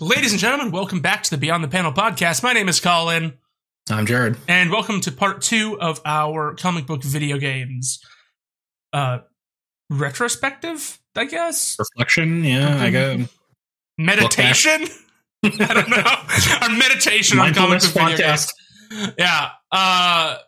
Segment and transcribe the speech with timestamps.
[0.00, 2.42] Ladies and gentlemen, welcome back to the Beyond the Panel podcast.
[2.42, 3.34] My name is Colin,
[3.90, 4.36] I'm Jared.
[4.48, 8.00] and welcome to part two of our comic book video games
[8.94, 9.18] uh
[9.90, 11.76] retrospective, I guess.
[11.78, 13.28] Reflection, yeah, I got
[13.98, 14.86] Meditation?
[15.44, 16.02] I don't know.
[16.62, 18.52] Our meditation on comic book video podcast.
[18.90, 19.14] games.
[19.18, 19.50] Yeah.
[19.70, 20.38] Uh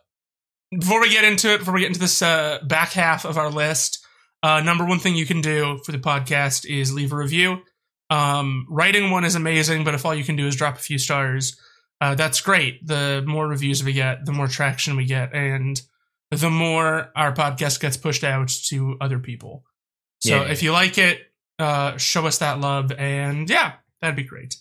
[0.71, 3.51] before we get into it, before we get into this uh back half of our
[3.51, 4.03] list,
[4.41, 7.59] uh number one thing you can do for the podcast is leave a review.
[8.09, 10.97] Um writing one is amazing, but if all you can do is drop a few
[10.97, 11.59] stars,
[11.99, 12.85] uh, that's great.
[12.85, 15.81] The more reviews we get, the more traction we get, and
[16.31, 19.63] the more our podcast gets pushed out to other people.
[20.19, 20.51] So Yeah.
[20.51, 21.21] if you like it,
[21.59, 24.55] uh, show us that love, and yeah, that'd be great.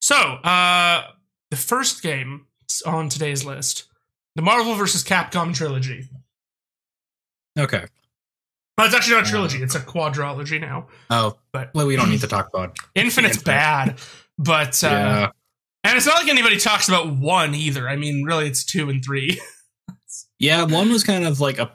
[0.00, 1.10] So uh,
[1.50, 2.46] the first game
[2.84, 3.84] on today's list,
[4.34, 5.02] the Marvel vs.
[5.04, 6.08] Capcom trilogy.
[7.58, 7.86] Okay.
[8.78, 10.86] Oh, it's actually not a trilogy; it's a quadrology now.
[11.10, 12.76] Oh, But- well, we don't need to talk about.
[12.94, 13.44] Infinite's Infinite.
[13.44, 13.98] bad,
[14.38, 15.30] but uh, yeah,
[15.84, 17.88] and it's not like anybody talks about one either.
[17.88, 19.40] I mean, really, it's two and three.
[20.38, 20.64] yeah.
[20.64, 21.70] One was kind of like a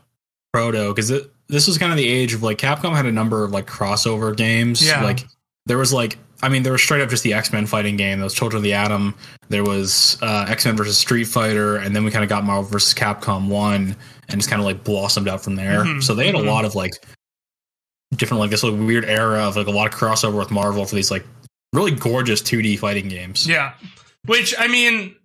[0.54, 1.10] proto because
[1.48, 4.36] this was kind of the age of like Capcom had a number of like crossover
[4.36, 4.86] games.
[4.86, 5.04] Yeah.
[5.04, 5.26] Like
[5.66, 8.20] there was like, I mean, there was straight up just the X Men fighting game.
[8.20, 9.16] There was Children of the Atom.
[9.50, 12.64] There was uh, X Men versus Street Fighter, and then we kind of got Marvel
[12.70, 13.96] versus Capcom one,
[14.34, 15.84] and just kind of like blossomed out from there.
[15.84, 16.48] Mhm, So they had mhm.
[16.48, 16.94] a lot of like
[18.16, 20.96] different like this like weird era of like a lot of crossover with Marvel for
[20.96, 21.26] these like
[21.74, 23.48] really gorgeous 2D fighting games.
[23.48, 23.74] Yeah.
[24.26, 25.16] Which I mean,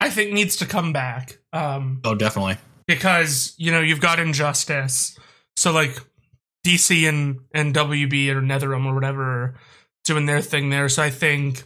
[0.00, 1.38] I think needs to come back.
[1.52, 2.56] Um Oh, definitely.
[2.86, 5.18] because, you know, you've got Injustice.
[5.56, 5.98] So like
[6.66, 9.54] DC and and WB or NetherRealm or whatever
[10.04, 10.88] doing their thing there.
[10.88, 11.64] So I think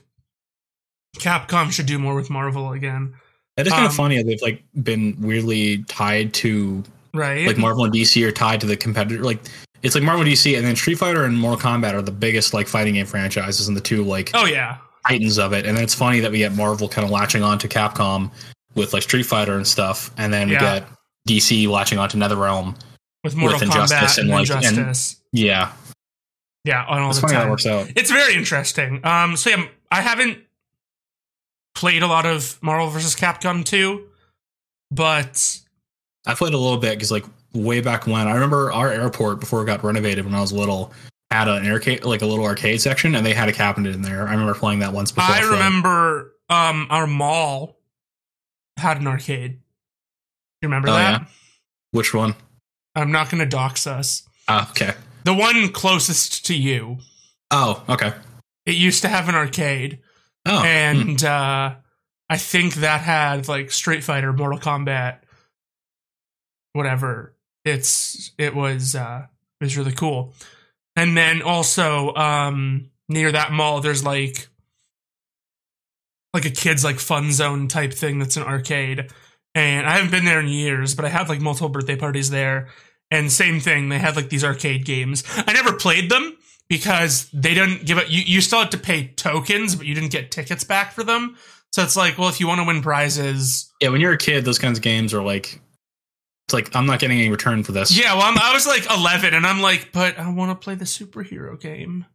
[1.19, 3.15] Capcom should do more with Marvel again.
[3.57, 4.17] That is kind Um, of funny.
[4.17, 7.47] how They've like been weirdly tied to Right?
[7.47, 9.23] like Marvel and DC are tied to the competitor.
[9.23, 9.39] Like
[9.83, 12.53] it's like Marvel and DC, and then Street Fighter and Mortal Kombat are the biggest
[12.55, 14.79] like fighting game franchises and the two like oh yeah.
[15.07, 15.67] titans of it.
[15.67, 18.31] And then it's funny that we get Marvel kind of latching on to Capcom
[18.75, 20.81] with like Street Fighter and stuff, and then we Yeah.
[20.81, 20.89] get
[21.29, 22.75] DC latching on to NetherRealm.
[23.23, 25.17] With Mortal With Kombat Injustice and, and, like, and- Injustice.
[25.33, 25.71] Yeah,
[26.65, 27.51] yeah, on all it's the funny how that time.
[27.51, 27.91] works out.
[27.95, 29.01] It's very interesting.
[29.05, 30.39] Um, so yeah, I haven't
[31.75, 33.15] played a lot of Marvel vs.
[33.17, 34.05] Capcom 2,
[34.91, 35.61] but
[36.27, 39.63] I played a little bit because like way back when I remember our airport before
[39.63, 40.93] it got renovated when I was little
[41.31, 44.27] had an arcade like a little arcade section and they had a cabinet in there.
[44.29, 45.35] I remember playing that once before.
[45.35, 47.77] I for- remember um our mall
[48.77, 49.53] had an arcade.
[50.63, 51.21] You remember Oh, that?
[51.23, 51.27] yeah?
[51.93, 52.35] which one?
[52.95, 54.23] I'm not going to dox us.
[54.49, 54.95] Ah, okay.
[55.25, 56.99] The one closest to you.
[57.51, 58.13] Oh, okay.
[58.67, 59.99] It used to have an arcade,
[60.47, 60.67] Oh, hmm.
[60.67, 61.75] and uh,
[62.29, 65.19] I think that had like Street Fighter, Mortal Kombat,
[66.73, 67.35] whatever.
[67.65, 69.27] It's it was uh,
[69.61, 70.35] it was really cool.
[70.97, 74.49] And then also um, near that mall, there's like
[76.35, 79.11] like a kids like fun zone type thing that's an arcade.
[79.55, 82.69] And I haven't been there in years, but I had like multiple birthday parties there.
[83.11, 85.23] And same thing, they had like these arcade games.
[85.37, 86.37] I never played them
[86.69, 88.11] because they didn't give it.
[88.11, 91.37] You, you still had to pay tokens, but you didn't get tickets back for them.
[91.73, 93.89] So it's like, well, if you want to win prizes, yeah.
[93.89, 95.61] When you're a kid, those kinds of games are like,
[96.47, 97.97] it's like I'm not getting any return for this.
[97.97, 98.15] yeah.
[98.15, 100.85] Well, I'm, I was like 11, and I'm like, but I want to play the
[100.85, 102.07] superhero game,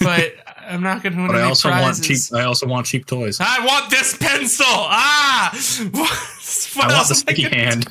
[0.00, 1.98] but I'm not going to win but I also prizes.
[1.98, 2.38] want cheap.
[2.38, 3.38] I also want cheap toys.
[3.40, 4.64] I want this pencil.
[4.68, 5.50] Ah,
[5.90, 6.10] what,
[6.74, 7.86] what I want the sticky hand.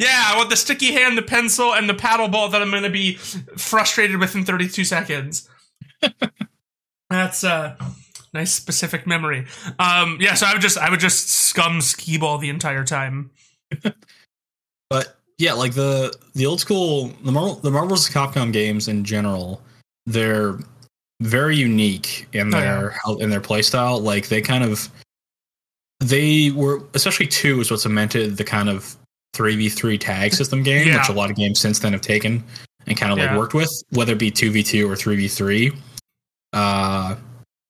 [0.00, 2.84] Yeah, I want the sticky hand, the pencil, and the paddle ball that I'm going
[2.84, 5.48] to be frustrated with in 32 seconds.
[7.10, 7.76] That's a
[8.32, 9.46] nice specific memory.
[9.78, 13.30] Um, yeah, so I would just I would just scum skee ball the entire time.
[14.90, 18.12] But yeah, like the the old school the Marvel the Marvel vs.
[18.12, 19.62] Capcom games in general,
[20.06, 20.58] they're
[21.20, 22.80] very unique in Oh, yeah.
[22.80, 24.02] their in their playstyle.
[24.02, 24.88] Like they kind of
[26.00, 28.96] they were especially two is what cemented the kind of
[29.34, 30.98] three v three tag system game, Yeah.
[30.98, 32.42] which a lot of games since then have taken
[32.88, 33.26] and kind of Yeah.
[33.30, 35.72] like worked with, whether it be two v two or three v three.
[36.52, 37.16] Uh,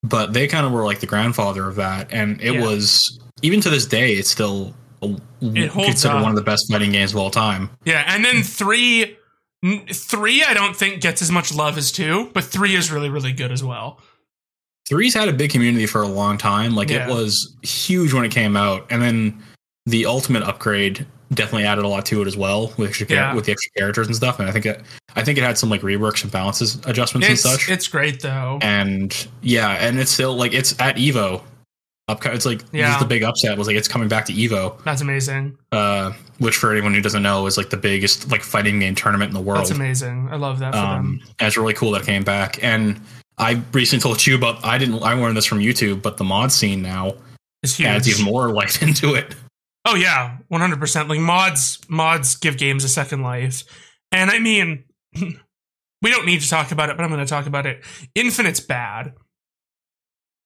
[0.03, 2.61] but they kind of were like the grandfather of that, and it Yeah.
[2.63, 6.23] was even to this day, it's still a, It considered up.
[6.23, 7.71] one of the best fighting games of all time.
[7.85, 9.17] Yeah, and then three,
[9.93, 13.33] three I don't think gets as much love as two, but three is really really
[13.33, 14.01] good as well.
[14.89, 16.75] Three's had a big community for a long time.
[16.75, 17.07] Like Yeah.
[17.09, 19.43] it was huge when it came out, and then
[19.87, 23.35] the ultimate upgrade definitely added a lot to it as well with extra Yeah.
[23.35, 24.41] with the extra characters and stuff.
[24.41, 24.83] And I think it,
[25.17, 27.69] I think it had some like reworks and balances adjustments It's and such.
[27.71, 28.59] it's great though.
[28.63, 31.43] and yeah, and it's still like it's at Evo.
[32.25, 32.93] It's like this Yeah.
[32.95, 35.57] is the big upset was like it's coming back to Evo, That's amazing.
[35.71, 39.29] uh, which for anyone who doesn't know is like the biggest like fighting game tournament
[39.29, 39.61] in the world.
[39.61, 40.29] That's amazing.
[40.33, 40.89] I love that for um,
[41.19, 41.21] them.
[41.39, 42.59] and it's really cool that it came back.
[42.65, 43.01] And
[43.39, 44.65] I recently told you about.
[44.65, 45.01] I didn't.
[45.05, 47.15] I learned this from YouTube, but the mod scene now
[47.63, 47.87] It's huge.
[47.87, 49.37] adds even more life into it.
[49.85, 51.09] Oh yeah, one hundred percent.
[51.09, 53.65] Like mods, mods give games a second life,
[54.13, 54.85] and I mean,
[55.15, 57.83] we don't need to talk about it, but I'm going to talk about it.
[58.15, 59.15] Infinite's bad.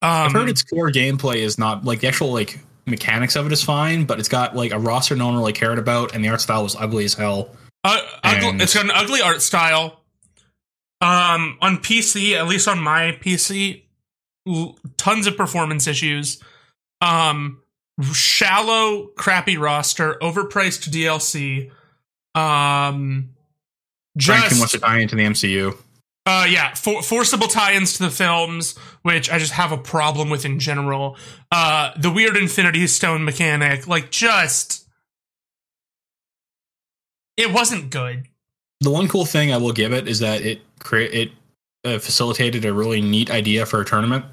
[0.03, 3.53] Um, I've heard its core gameplay is not like the actual like mechanics of it
[3.53, 6.29] is fine, but it's got like a roster no one really cared about, and the
[6.29, 7.57] art style was ugly as hell.
[7.83, 10.01] Uh, ugly, it's got an ugly art style.
[11.01, 13.83] Um, on PC, at least on my PC,
[14.49, 16.43] l- tons of performance issues.
[17.01, 17.61] Um,
[18.13, 21.71] shallow, crappy roster, overpriced DLC.
[22.39, 23.31] Um,
[24.19, 25.77] Trying too much just to tie into the MCU.
[26.27, 30.45] uh, yeah, for- forcible tie-ins to the films, which I just have a problem with
[30.45, 31.17] in general.
[31.53, 34.89] Uh, the weird Infinity Stone mechanic, like just,
[37.37, 38.25] it wasn't good.
[38.81, 41.33] The one cool thing I will give it is that it create it
[41.85, 44.25] uh, facilitated a really neat idea for a tournament,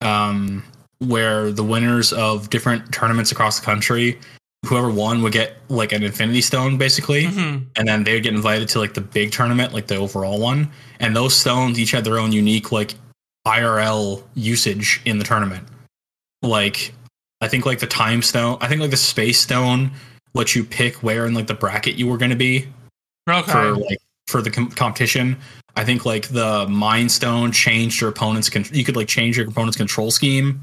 [0.00, 0.62] um,
[1.08, 4.18] where the winners of different tournaments across the country,
[4.66, 7.66] whoever won would get like an Infinity Stone basically, Mhm.
[7.76, 10.70] and then they would get invited to like the big tournament, like the overall one,
[11.00, 12.94] and those stones each had their own unique like
[13.46, 15.66] IRL usage in the tournament.
[16.42, 16.94] Like,
[17.40, 19.90] I think like the time stone, I think like the space stone
[20.34, 22.68] lets you pick where in like the bracket you were going to be
[23.28, 23.50] Okay.
[23.52, 23.98] for like
[24.28, 25.36] for the com- competition.
[25.74, 29.48] I think like the Mind Stone changed your opponent's con- you could like change your
[29.48, 30.60] opponent's control scheme,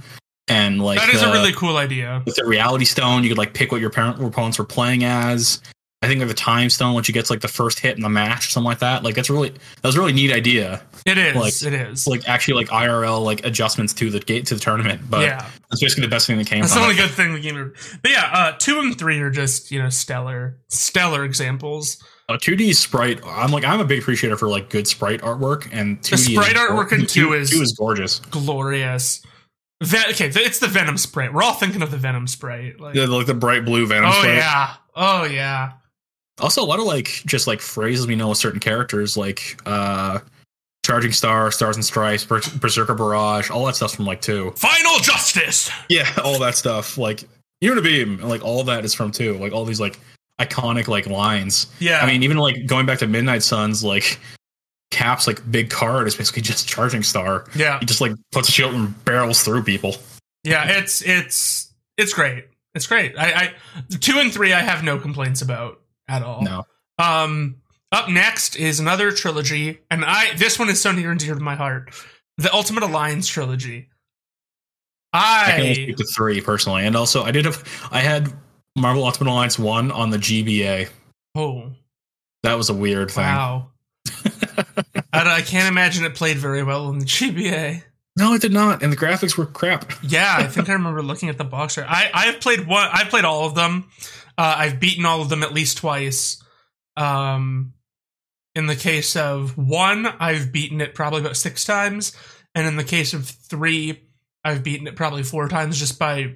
[0.50, 2.22] and like that is the, a really cool idea.
[2.26, 5.62] with the Reality Stone you could like pick what your parent opponents were playing as.
[6.02, 8.02] I think like the Time Stone, once you get to, like the first hit in
[8.02, 9.04] the match, or something like that.
[9.04, 10.82] Like that's really that was a really neat idea.
[11.06, 11.36] It is.
[11.36, 12.08] like- it is.
[12.08, 15.02] Like actually like IRL like adjustments to the gate to the tournament.
[15.10, 17.42] But yeah, that's basically the best thing that came that's the only good thing the
[17.42, 17.74] game.
[18.02, 22.02] But yeah, uh, two and three are just you know stellar, stellar examples.
[22.30, 23.20] A 2D sprite.
[23.26, 26.56] I'm like I'm a big appreciator for like good sprite artwork and 2D The sprite
[26.56, 28.20] artwork in two is- two is gorgeous.
[28.20, 29.22] Glorious.
[29.82, 31.30] Ve- okay, it's the Venom spray.
[31.30, 34.10] We're all thinking of the Venom spray, Like, Yeah, like the bright blue Venom.
[34.10, 34.36] oh sprite.
[34.36, 35.72] yeah, oh yeah.
[36.40, 40.20] Also, a lot of like just like phrases we know with certain characters, like uh
[40.86, 44.52] Charging Star, Stars and Stripes, Ber- Berserker Barrage, all that stuff's from like two.
[44.56, 45.70] Final justice.
[45.88, 46.98] Yeah, all that stuff.
[46.98, 47.24] Like
[47.64, 49.38] Unibeam, and like all that is from two.
[49.38, 50.00] Like all these like
[50.40, 51.68] iconic like lines.
[51.80, 54.20] Yeah, I mean, even like going back to Midnight Suns, like
[54.92, 57.46] Cap's like big card is basically just Charging Star.
[57.56, 59.96] yeah, He just like puts a shield and barrels through people.
[60.44, 60.78] yeah.
[60.80, 62.46] It's it's it's great.
[62.76, 63.18] It's great.
[63.18, 63.54] I, I
[64.00, 66.42] two and three I have no complaints about at all.
[66.44, 66.64] No.
[66.98, 67.58] Um,
[67.92, 71.40] up next is another trilogy, and I this one is so near and dear to
[71.42, 71.94] my heart.
[72.38, 73.90] The Ultimate Alliance trilogy.
[75.12, 78.32] I can only speak to three personally, and also I did have I had
[78.76, 80.90] Marvel Ultimate Alliance one on the GBA.
[81.36, 81.72] oh
[82.44, 83.24] That was a weird thing.
[83.24, 83.72] wow.
[85.14, 87.84] I, I can't imagine it played very well in the GBA.
[88.18, 89.94] No, it did not, and the graphics were crap.
[90.04, 91.88] Yeah, I think I remember looking at the box art.
[91.90, 92.90] I I've played one.
[92.92, 93.90] I've played all of them.
[94.38, 96.44] Uh, I've beaten all of them at least twice.
[96.98, 97.74] Um,
[98.56, 102.14] in the case of one, I've beaten it probably about six times,
[102.54, 104.10] and in the case of three,
[104.44, 106.36] I've beaten it probably four times just by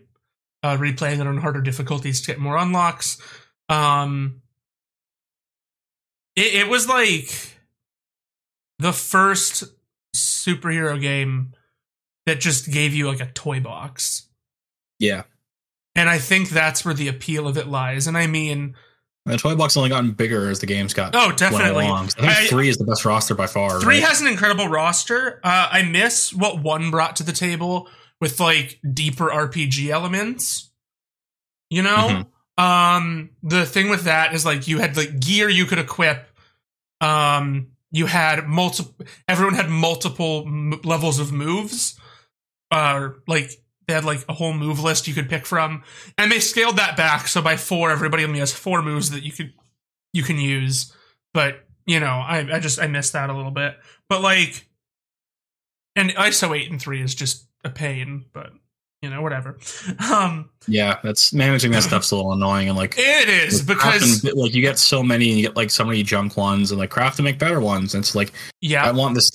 [0.62, 3.18] uh, replaying it on harder difficulties to get more unlocks.
[3.68, 4.42] Um,
[6.36, 7.58] it, it was like
[8.80, 9.64] the first
[10.16, 11.54] superhero game
[12.26, 14.28] that just gave you like a toy box.
[15.00, 15.24] Yeah,
[15.96, 18.08] And I think that's where the appeal of it lies.
[18.08, 18.76] And I mean,
[19.26, 21.86] the toy box only gotten bigger as the games got oh, definitely.
[21.86, 23.80] I think I- three is the best roster by far.
[23.80, 24.08] Three right?
[24.08, 25.40] has an incredible roster.
[25.44, 27.90] Uh, I miss what one brought to the table
[28.20, 30.72] with like deeper RPG elements.
[31.70, 32.26] You know,
[32.58, 36.28] um, the thing with that is like you had like gear you could equip.
[37.02, 39.06] Um, you had multiple.
[39.28, 41.98] Everyone had multiple m- levels of moves.
[42.72, 43.52] Uh, like
[43.88, 45.84] they had like a whole move list you could pick from,
[46.18, 47.28] and they scaled that back.
[47.28, 49.54] So by four, everybody only has four moves that you could
[50.12, 50.92] you can use.
[51.36, 53.76] But you know, I I just I missed that a little bit.
[54.10, 54.68] But like,
[55.96, 58.26] and ISO eight and three is just a pain.
[58.34, 58.54] But
[59.04, 59.58] you know, whatever.
[60.12, 62.96] Um, yeah, that's managing that stuff's a little annoying and like.
[62.98, 66.38] it is because like you get so many and you get like so many junk
[66.38, 67.94] ones and like craft to make better ones.
[67.94, 68.32] And it's like
[68.62, 69.30] yeah, I want this.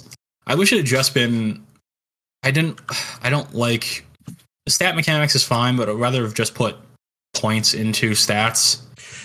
[0.47, 1.65] I wish it had just been.
[2.43, 2.81] I didn't.
[3.23, 4.07] I don't like
[4.67, 6.77] stat mechanics is fine, but I'd rather have just put
[7.35, 8.81] points into stats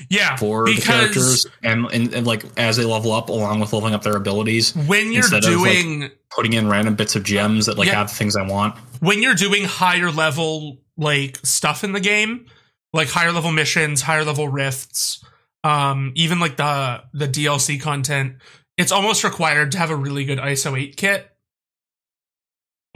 [0.09, 3.93] yeah, for the characters and, and and like as they level up, along with leveling
[3.93, 7.65] up their abilities, when you're instead of, like, doing putting in random bits of gems
[7.67, 7.95] that like Yeah.
[7.95, 8.75] have the things I want.
[8.99, 12.45] when you're doing higher level like stuff in the game,
[12.93, 15.23] like higher level missions, higher level rifts,
[15.63, 18.35] um, even like the the DLC content,
[18.77, 21.29] it's almost required to have a really good ISO 8 kit.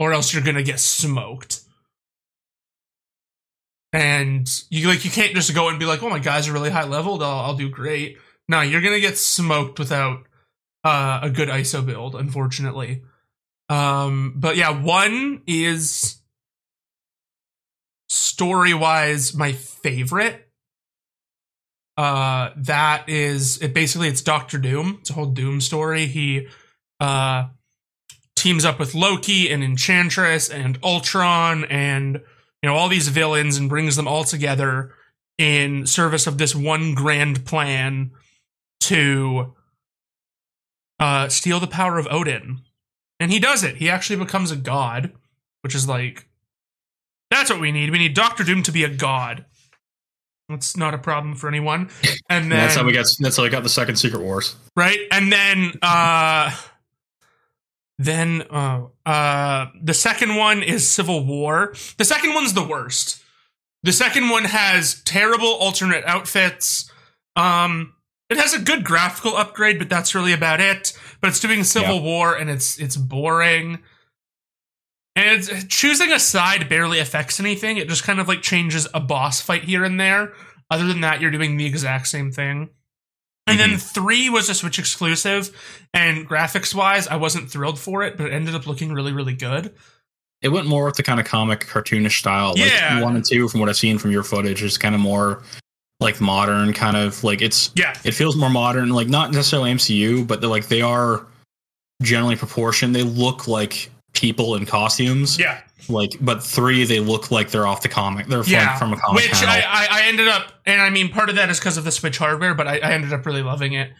[0.00, 1.57] or else you're gonna get smoked.
[3.92, 6.70] And you like you can't just go and be like, "Oh my guys are really
[6.70, 7.22] high leveled.
[7.22, 8.18] I'll, I'll do great."
[8.48, 10.24] No, you're gonna get smoked without
[10.84, 13.02] uh, a good ISO build, unfortunately.
[13.68, 16.20] Um, but yeah, one is
[18.08, 20.48] story wise my favorite.
[21.96, 23.74] Uh, that is it.
[23.74, 24.98] Basically, it's Doctor Doom.
[25.00, 26.06] It's a whole Doom story.
[26.06, 26.48] He
[27.00, 27.48] uh
[28.36, 32.22] teams up with Loki and Enchantress and Ultron and
[32.62, 34.92] you know all these villains and brings them all together
[35.38, 38.10] in service of this one grand plan
[38.80, 39.54] to
[41.00, 42.60] uh, steal the power of Odin.
[43.20, 43.76] And he does it.
[43.76, 45.12] He actually becomes a god,
[45.62, 46.28] which is like,
[47.30, 47.90] that's what we need.
[47.90, 49.44] We need Doctor Doom to be a god.
[50.48, 51.90] That's not a problem for anyone.
[52.30, 53.06] And then that's how we got.
[53.20, 54.56] That's how we got the second Secret Wars.
[54.76, 54.98] right?
[55.12, 56.50] And then uh
[57.98, 61.74] then uh uh the second one is Civil War.
[61.96, 63.22] The second one's the worst.
[63.82, 66.90] The second one has terrible alternate outfits.
[67.36, 67.94] Um
[68.30, 70.92] it has a good graphical upgrade, but that's really about it.
[71.20, 72.02] But it's doing Civil Yeah.
[72.02, 73.78] War and it's it's boring.
[75.16, 77.76] And it's, choosing a side barely affects anything.
[77.76, 80.32] It just kind of like changes a boss fight here and there.
[80.70, 82.68] Other than that, you're doing the exact same thing.
[83.48, 83.78] And then mm-hmm.
[83.78, 85.50] three was a Switch exclusive,
[85.94, 89.34] and graphics wise, I wasn't thrilled for it, but it ended up looking really, really
[89.34, 89.74] good.
[90.40, 92.50] It went more with the kind of comic cartoonish style.
[92.50, 93.02] Like Yeah.
[93.02, 95.42] one and two, from what I've seen from your footage, is kind of more
[96.00, 100.26] like modern, kind of like it's Yeah, it feels more modern, like not necessarily MCU,
[100.26, 101.26] but they're like they are
[102.02, 102.94] generally proportioned.
[102.94, 105.38] They look like people in costumes.
[105.38, 108.26] yeah, Like, but three, they look like they're off the comic.
[108.26, 108.76] They're from, yeah.
[108.76, 109.42] from a comic Which.
[109.42, 111.92] I, I, I ended up, and I mean, part of that is because of the
[111.92, 113.90] Switch hardware, but I, I ended up really loving it.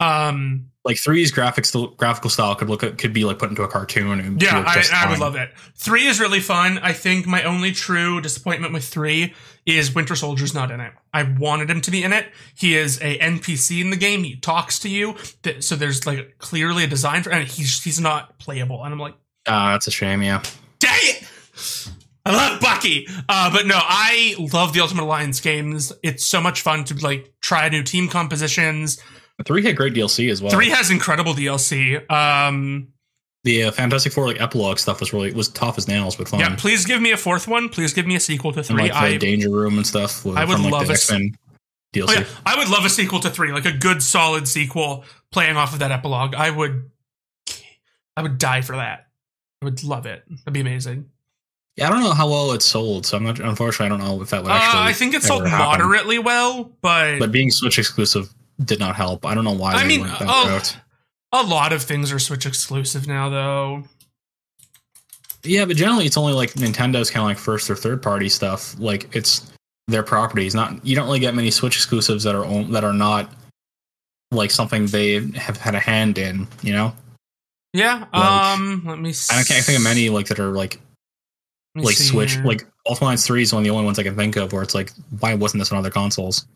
[0.00, 4.20] Um, like three's graphics, graphical style could look could be like put into a cartoon.
[4.20, 5.50] And yeah, I, I would love it.
[5.76, 6.78] Three is really fun.
[6.78, 9.32] I think my only true disappointment with three
[9.64, 10.92] is Winter Soldier's not in it.
[11.12, 12.26] I wanted him to be in it.
[12.54, 14.24] He is a NPC in the game.
[14.24, 15.16] He talks to you,
[15.60, 18.84] so there's like clearly a design for, and he's he's not playable.
[18.84, 19.14] And I'm like.
[19.46, 20.22] Ah, that's a shame.
[20.22, 20.42] Yeah.
[20.78, 21.28] Dang it!
[22.26, 23.06] I love Bucky.
[23.28, 25.92] Uh, but no, I love the Ultimate Alliance games.
[26.02, 28.98] It's so much fun to like try new team compositions.
[29.44, 30.50] Three had great DLC as well.
[30.52, 32.10] Three has incredible DLC.
[32.10, 32.88] Um,
[33.42, 36.40] the uh, Fantastic Four like epilogue stuff was really was tough as nails, but fun.
[36.40, 37.68] yeah, please give me a fourth one.
[37.68, 38.82] Please give me a sequel to and three.
[38.84, 40.24] like the I, Danger Room and stuff.
[40.26, 41.36] I would from, like, love the a- X-Men
[41.92, 42.04] DLC.
[42.08, 45.56] oh, yeah, I would love a sequel to three, like a good solid sequel playing
[45.58, 46.34] off of that epilogue.
[46.34, 46.90] I would,
[48.16, 49.08] I would die for that.
[49.64, 50.24] I would love it.
[50.28, 51.08] That'd be amazing.
[51.76, 53.40] Yeah, I don't know how well it's sold, so I'm not.
[53.40, 54.54] Unfortunately, I don't know if that would Uh.
[54.60, 55.58] I think it sold happen.
[55.58, 58.32] moderately well, but, but being Switch exclusive
[58.64, 59.24] did not help.
[59.26, 59.72] I don't know why.
[59.72, 60.76] I they mean, went that oh, route.
[61.32, 63.84] a lot of things are Switch exclusive now, though.
[65.42, 68.78] Yeah, but generally, it's only like Nintendo's kind of like first or third party stuff.
[68.78, 69.50] Like it's
[69.88, 70.54] their properties.
[70.54, 73.32] Not you don't really get many Switch exclusives that are own, that are not
[74.30, 76.46] like something they have had a hand in.
[76.62, 76.94] You know,
[77.74, 78.06] Yeah.
[78.12, 78.82] Like, um.
[78.86, 79.12] Let me.
[79.30, 80.80] I can't think of many like that are like
[81.74, 82.38] like see Switch.
[82.38, 84.62] Like Ultimate Alliance Three is one of the only ones I can think of where
[84.62, 86.46] it's like, why wasn't this on other consoles?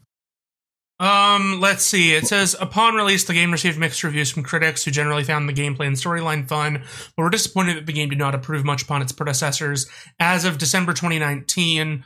[1.00, 1.58] Um.
[1.60, 2.14] Let's see.
[2.14, 5.52] It says upon release, the game received mixed reviews from critics who generally found the
[5.52, 6.84] gameplay and storyline fun,
[7.16, 9.86] but were disappointed that the game did not improve much upon its predecessors.
[10.20, 12.04] As of December 2019,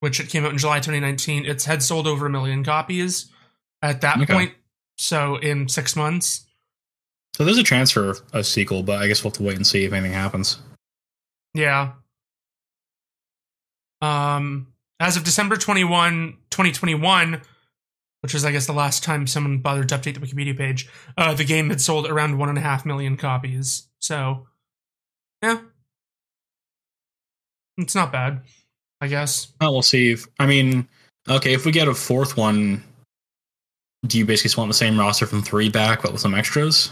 [0.00, 3.30] which it came out in July 2019, it's had sold over a million copies
[3.82, 4.32] at that Okay.
[4.32, 4.52] point.
[4.96, 6.46] So in six months.
[7.38, 9.64] So there's a chance for a sequel, but I guess we'll have to wait and
[9.64, 10.58] see if anything happens.
[11.54, 11.92] Yeah.
[14.02, 17.40] Um, as of December 21, 2021,
[18.22, 21.32] which is, I guess, the last time someone bothered to update the Wikipedia page, uh,
[21.32, 23.86] the game had sold around one and a half million copies.
[24.00, 24.48] So,
[25.40, 25.60] yeah.
[27.76, 28.40] It's not bad,
[29.00, 29.52] I guess.
[29.60, 30.10] Well, we'll see.
[30.10, 30.88] If, I mean,
[31.28, 32.82] okay, if we get a fourth one,
[34.04, 36.90] do you basically just want the same roster from three back, but with some extras?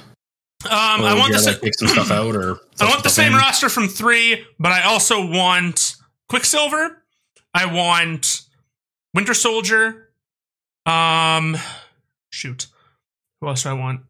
[0.65, 3.33] Um, I want you the, sa- take some stuff out, or I want the same
[3.33, 3.39] in?
[3.39, 5.95] roster from three, but I also want
[6.29, 7.03] Quicksilver.
[7.55, 8.43] I want
[9.15, 10.11] Winter Soldier.
[10.87, 11.57] Um,
[12.31, 12.67] shoot,
[13.41, 14.01] who else do I want?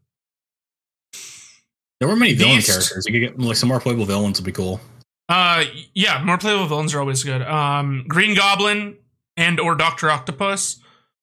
[1.99, 3.05] There were many villain characters.
[3.07, 4.81] You could get like some more playable villains would be cool.
[5.29, 7.43] Uh, yeah, more playable villains are always good.
[7.43, 8.97] Um, Green Goblin
[9.37, 10.79] and or Doctor Octopus,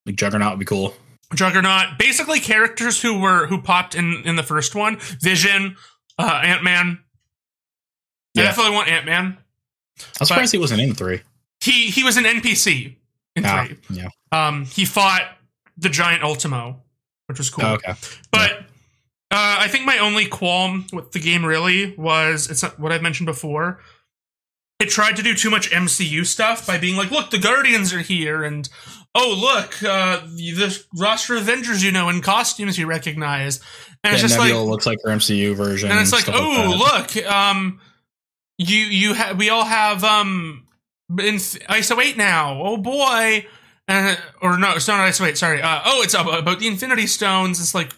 [0.06, 0.94] Like Juggernaut would be cool.
[1.36, 4.98] Juggernaut, basically characters who were who popped in in the first one.
[5.22, 5.76] Vision,
[6.18, 7.00] uh, Ant Man.
[8.38, 9.38] I definitely want Ant Man.
[10.20, 11.22] I'm surprised he wasn't in three.
[11.62, 12.96] He he was an NPC
[13.36, 13.78] in Ah, three.
[13.92, 14.08] yeah.
[14.32, 15.24] Um, he fought
[15.78, 16.82] the giant Ultimo,
[17.28, 17.66] which was cool.
[17.66, 17.94] Oh, okay.
[18.32, 18.66] But
[19.32, 23.02] Uh, I think my only qualm with the game really was it's not what I've
[23.02, 23.80] mentioned before.
[24.80, 28.02] It tried to do too much MCU stuff by being like, "Look, the Guardians are
[28.02, 28.70] here," and
[29.16, 33.58] "Oh, look, uh, the roster of Avengers you know in costumes you recognize,"
[34.04, 35.92] and Yeah, it's just Nebula like, looks like her MCU version.
[35.92, 37.16] and it's like, "Oh, that.
[37.18, 37.80] look, um,
[38.58, 40.68] you you ha- we all have um
[41.10, 42.60] in ISO eight now.
[42.62, 43.46] Oh boy."
[43.86, 45.38] Uh, or no, it's not ISO eight.
[45.38, 45.62] Sorry.
[45.62, 47.60] Uh, oh, it's about about the Infinity Stones.
[47.60, 47.92] It's like,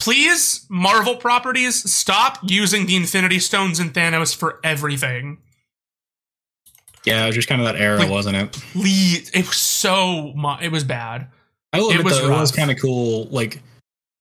[0.00, 5.38] please, Marvel properties, stop using the Infinity Stones and Thanos for everything.
[7.06, 8.56] Yeah, it was just kind of that era, Like- wasn't it?
[8.74, 11.28] It was so mu- it was bad.
[11.72, 13.26] I will it admit was though, it was kind of cool.
[13.26, 13.62] Like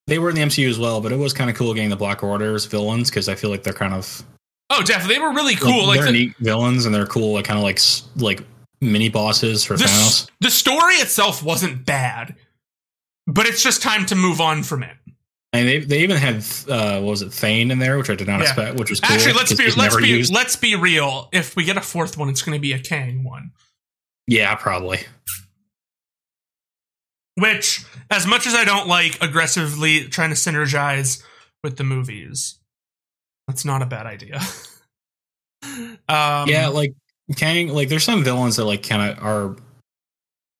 [0.07, 1.95] they were in the MCU as well, but it was kind of cool getting the
[1.95, 4.23] Black Order's villains because I feel like they're kind of
[4.69, 5.85] Oh, definitely, they were really cool.
[5.87, 7.79] Like, they're the, neat villains and they're cool, like kind of like
[8.17, 8.45] like
[8.81, 10.29] mini bosses for the, Thanos.
[10.41, 12.35] the story itself wasn't bad,
[13.27, 14.95] but it's just time to move on from it.
[15.55, 16.35] And they they even had
[16.69, 18.47] uh, what was it Thane in there, which I did not Yeah.
[18.47, 19.15] expect, which was cool.
[19.15, 20.33] Actually, let's be let's be used.
[20.33, 21.29] let's be real.
[21.31, 23.51] If we get a fourth one, it's going to be a Kang one.
[24.27, 24.99] Yeah, probably.
[27.35, 31.21] Which, as much as I don't like aggressively trying to synergize
[31.63, 32.59] with the movies,
[33.47, 34.37] that's not a bad idea.
[36.07, 36.93] um, yeah, like
[37.35, 39.55] Kang, like there's some villains that like kind of are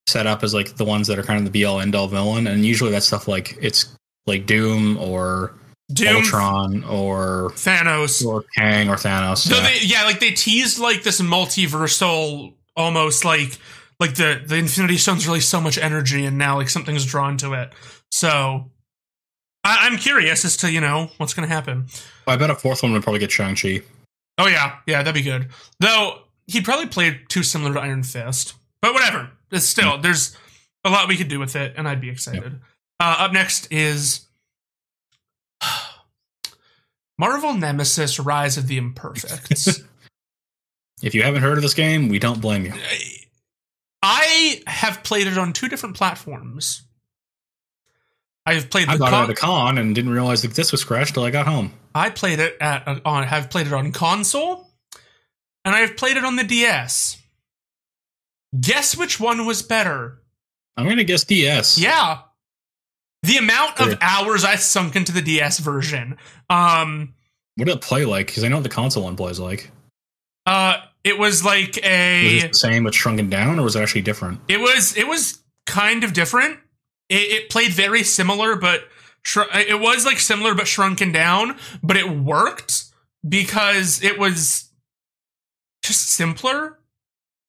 [0.07, 2.07] set up as like the ones that are kind of the be all end all
[2.07, 3.94] villain, and usually that stuff like it's
[4.25, 5.53] like Doom or
[5.91, 8.25] Doom, Ultron or Thanos.
[8.25, 9.37] or Kang or Thanos.
[9.37, 9.63] So yeah.
[9.63, 13.57] they, yeah, like they teased like this multiversal, almost like
[13.99, 17.53] like the the Infinity Stone's really so much energy, and now like something's drawn to
[17.53, 17.71] it.
[18.11, 18.71] So
[19.63, 21.87] I, I'm curious as to you know what's going to happen.
[22.27, 23.81] I bet a fourth one would probably get Shang Chi.
[24.37, 25.49] Oh yeah, yeah, that'd be good.
[25.79, 29.29] Though he probably played too similar to Iron Fist, but whatever.
[29.51, 30.01] It's still mm.
[30.01, 30.35] there's
[30.83, 32.59] a lot we could do with it, and I'd be excited.
[32.99, 34.25] Uh, up next is
[37.17, 39.81] Marvel Nemesis: Rise of the Imperfects.
[41.01, 42.73] If you haven't heard of this game, we don't blame you.
[44.01, 46.83] I have played it on two different platforms.
[48.45, 50.83] I've played I got con- it at a con and didn't realize that this was
[50.83, 51.73] crashed till I got home.
[51.93, 54.67] I played it at uh, on have played it on console,
[55.63, 57.21] and I've played it on the DS.
[58.59, 60.21] Guess which one was better?
[60.77, 61.77] I'm gonna guess DS.
[61.77, 62.19] Yeah,
[63.25, 66.17] the amount of hours I sunk into the DS version.
[66.49, 67.13] Um,
[67.55, 68.27] What did it play like?
[68.27, 69.71] Because I know what the console one plays like.
[70.45, 72.37] uh, it was like Was a.
[72.37, 74.39] it the same but shrunken down, or was it actually different?
[74.47, 76.59] It was it was kind of different.
[77.09, 78.81] It, it played very similar, but
[79.23, 81.57] shr- it was like similar but shrunken down.
[81.83, 82.85] But it worked
[83.27, 84.71] because it was
[85.83, 86.79] just simpler.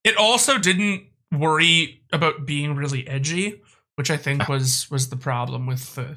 [0.05, 3.63] It also didn't worry about being really edgy,
[3.97, 6.17] which I think was was the problem with the.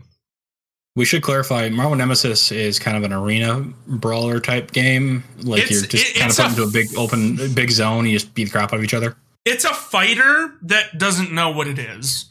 [0.96, 1.70] We should clarify.
[1.70, 5.24] Marvel Nemesis is kind of an arena brawler type game.
[5.42, 8.06] Like It's- you're just it- kind of put a into a big open, big zone.
[8.06, 9.16] You just beat the crap out of each other.
[9.46, 12.26] It's a fighter that doesn't know what it is.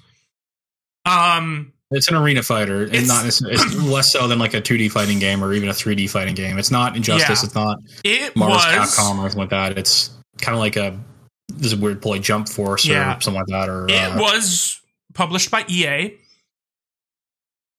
[1.07, 4.61] Um, It's an arena fighter, and It's- not it's, it's less so than like a
[4.61, 6.59] 2D fighting game or even a 3D fighting game.
[6.59, 7.41] It's not Injustice.
[7.41, 7.47] Yeah.
[7.47, 9.79] It's not it Marvel was Capcom or anything like that.
[9.79, 10.11] It's
[10.43, 10.99] kind of like a
[11.49, 13.17] this is weird play Jump Force Yeah.
[13.17, 13.71] or something like that.
[13.71, 14.79] Or It uh, was
[15.15, 16.17] published by EA.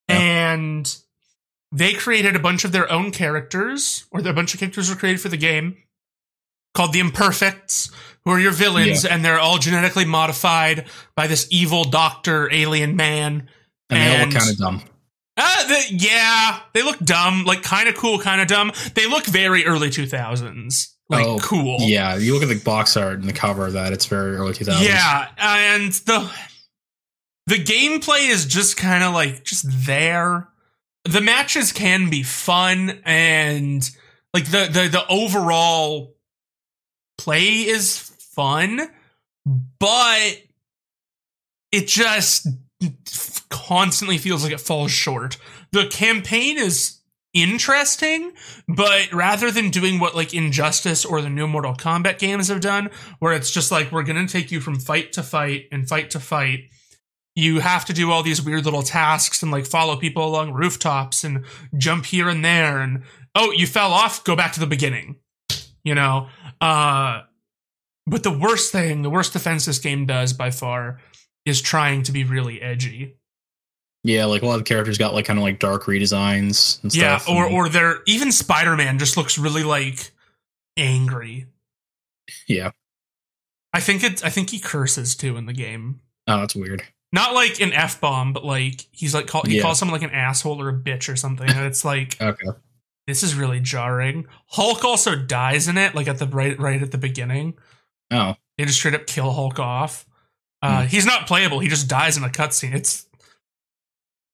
[0.08, 0.96] And
[1.72, 5.22] they created a bunch of their own characters, or a bunch of characters were created
[5.22, 5.78] for the game
[6.74, 7.92] called the Imperfects,
[8.26, 13.50] who are your villains, and they're all genetically modified by this evil doctor alien man.
[13.89, 14.82] and they all look kind of dumb.
[15.38, 18.72] Uh, the, yeah, they look dumb, like kind of cool, kind of dumb.
[18.94, 20.88] They look very early 2000s.
[21.08, 21.78] Like Oh, cool.
[21.80, 24.54] Yeah, you look at the box art and the cover of that; it's very early
[24.54, 24.86] 2000s.
[24.86, 26.30] Yeah, and the
[27.50, 30.48] the gameplay is just kind of like just there.
[31.06, 33.90] The matches can be fun and
[34.36, 36.16] like the the the overall
[37.18, 38.80] play is fun,
[39.80, 40.44] but
[41.72, 42.48] it just
[43.50, 45.38] constantly feels like it falls short.
[45.72, 47.00] The campaign is
[47.34, 48.32] interesting,
[48.68, 52.92] but rather than doing what like Injustice or the new Mortal Kombat games have done,
[53.18, 56.20] where it's just like we're gonna take you from fight to fight and fight to
[56.20, 56.70] fight.
[57.39, 61.23] You have to do all these weird little tasks and like follow people along rooftops
[61.23, 61.45] and
[61.78, 63.04] jump here and there and
[63.36, 65.15] oh, you fell off, go back to the beginning.
[65.84, 66.28] You know?
[66.60, 67.21] Uh
[68.08, 70.99] but the worst thing, the worst defense this game does by far
[71.45, 73.15] is trying to be really edgy.
[74.04, 74.25] yeah.
[74.25, 77.30] Like a lot of characters got like kind of like dark redesigns and Yeah, stuff.
[77.34, 80.12] or and- or they're even Spider-Man just looks really like
[80.78, 81.45] angry.
[82.47, 82.71] yeah.
[83.73, 86.02] I think it's I think he curses too in the game.
[86.28, 86.84] Oh, that's weird.
[87.12, 89.62] Not like an f bomb, but like he's like call, he Yeah.
[89.63, 92.48] calls someone like an asshole or a bitch or something, and it's like Okay.
[93.08, 94.28] this is really jarring.
[94.48, 97.56] Hulk also dies in it, like at the right right at the beginning.
[98.12, 98.36] Oh.
[98.58, 100.06] They just straight up kill Hulk off.
[100.62, 100.88] Uh, Hmm.
[100.88, 101.60] He's not playable.
[101.60, 102.74] He just dies in a cutscene.
[102.76, 103.06] It's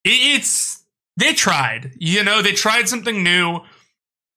[0.04, 0.10] it-
[0.40, 0.84] it's
[1.16, 1.92] they tried.
[1.98, 3.60] You know, they tried something new.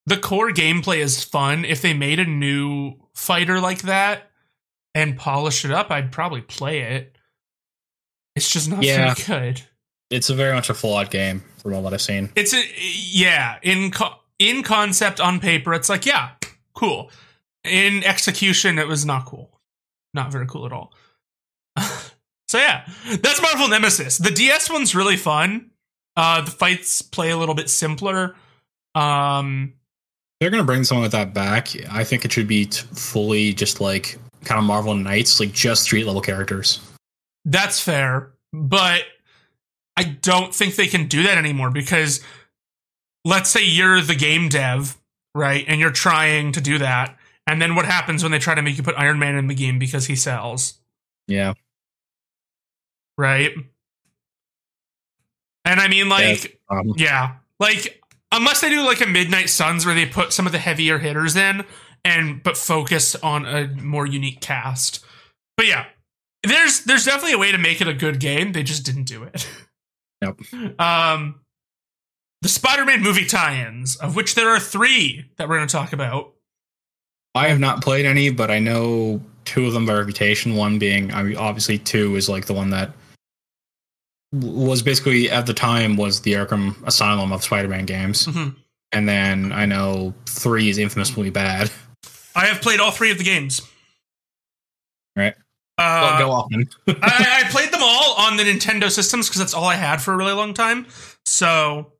[0.05, 1.65] The core gameplay is fun.
[1.65, 4.31] If they made a new fighter like that
[4.95, 7.15] and polished it up, I'd probably play it.
[8.35, 9.13] It's just not Yeah.
[9.13, 9.61] very good.
[10.09, 12.31] It's a very much a flawed game from all that I've seen.
[12.35, 15.73] It's a yeah in co- in concept on paper.
[15.73, 16.31] It's like yeah,
[16.73, 17.11] cool.
[17.63, 19.59] In execution, it was not cool.
[20.13, 20.93] Not very cool at all.
[22.47, 22.87] so yeah,
[23.21, 24.17] that's Marvel Nemesis.
[24.17, 25.69] The DS one's really fun.
[26.17, 28.35] Uh, the fights play a little bit simpler.
[28.95, 29.73] Um,
[30.39, 31.69] they're gonna bring something like that back.
[31.91, 35.83] I think it should be t- fully just like kind of Marvel Knights, like just
[35.83, 36.79] street level characters.
[37.45, 39.03] That's fair, but
[39.97, 42.23] I don't think they can do that anymore because
[43.25, 44.97] let's say you're the game dev,
[45.35, 45.65] right?
[45.67, 47.17] And you're trying to do that.
[47.47, 49.55] And then what happens when they try to make you put Iron Man in the
[49.55, 50.79] game because he sells,
[51.27, 51.53] Yeah,
[53.17, 53.51] right?
[55.65, 59.95] And I mean, like, um, yeah, like, unless they do like a Midnight Suns where
[59.95, 61.65] they put some of the heavier hitters in
[62.05, 65.03] and but focus on a more unique cast.
[65.57, 65.85] But yeah,
[66.43, 68.51] there's there's definitely a way to make it a good game.
[68.53, 69.47] They just didn't do it.
[70.21, 70.41] Nope.
[70.77, 71.39] Um,
[72.41, 76.33] the Spider-Man movie tie-ins, of which there are three that we're going to talk about.
[77.35, 80.55] I have not played any, but I know two of them by reputation.
[80.55, 82.91] One being, I mean, obviously, two is like the one that
[84.33, 88.57] was basically at the time was the Arkham Asylum of Spider-Man games, Mhm.
[88.91, 91.71] and then I know three is infamously bad.
[92.35, 93.61] I have played all three of the games.
[95.15, 95.35] Right.
[95.79, 96.69] Uh, Don't go often.
[97.01, 100.13] I, I played them all on the Nintendo systems because that's all I had for
[100.13, 100.85] a really long time.
[101.25, 101.93] So,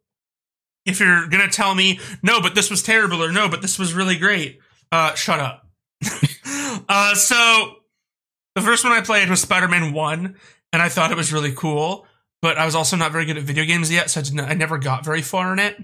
[0.85, 3.93] if you're gonna tell me no, but this was terrible, or no, but this was
[3.93, 4.59] really great,
[4.91, 5.65] uh, shut up.
[6.89, 7.75] uh, so
[8.55, 10.35] the first one I played was Spider-Man One,
[10.73, 12.05] and I thought it was really cool.
[12.41, 14.53] But I was also not very good at video games yet, so I, didn't, I
[14.53, 15.77] never got very far in it.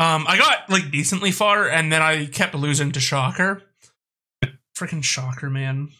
[0.00, 3.62] Um, I got like decently far, and then I kept losing to Shocker.
[4.76, 5.90] Freaking Shocker, man.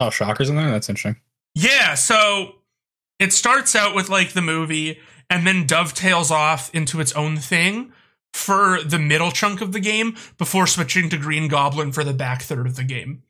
[0.00, 0.70] Oh, shockers in there.
[0.70, 1.20] That's interesting.
[1.54, 2.56] Yeah, so
[3.18, 7.92] it starts out with like the movie and then dovetails off into its own thing
[8.32, 12.42] for the middle chunk of the game before switching to Green Goblin for the back
[12.42, 13.22] third of the game.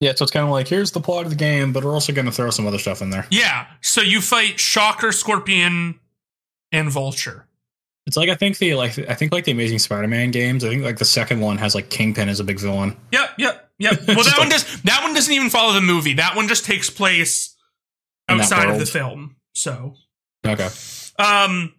[0.00, 2.12] Yeah, so it's kind of like here's the plot of the game, but we're also
[2.12, 3.26] going to throw some other stuff in there.
[3.30, 5.98] Yeah, so you fight Shocker, Scorpion,
[6.70, 7.46] and Vulture.
[8.06, 10.64] It's like I think the like I think like the Amazing Spider-Man games.
[10.64, 12.96] I think like the second one has like Kingpin as a big villain.
[13.12, 14.00] Yep, yep, yep.
[14.06, 14.82] Well, that one does.
[14.82, 16.14] That one doesn't even follow the movie.
[16.14, 17.54] That one just takes place
[18.28, 19.36] outside of the film.
[19.54, 19.94] So
[20.46, 20.68] Okay.
[21.18, 21.74] Um,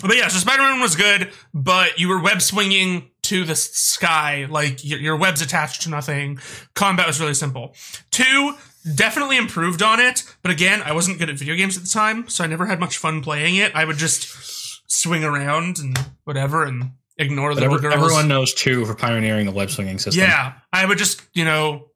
[0.00, 4.46] but yeah, so Spider Man was good, but you were web swinging to the sky,
[4.50, 6.38] like your, your web's attached to nothing.
[6.74, 7.74] Combat was really simple.
[8.10, 8.54] Two
[8.94, 12.28] definitely improved on it, but again, I wasn't good at video games at the time,
[12.28, 13.74] so I never had much fun playing it.
[13.74, 18.04] I would just swing around and whatever and ignore the But little every- girls.
[18.12, 20.22] everyone knows too for pioneering the web swinging system.
[20.22, 21.88] Yeah, I would just, you know,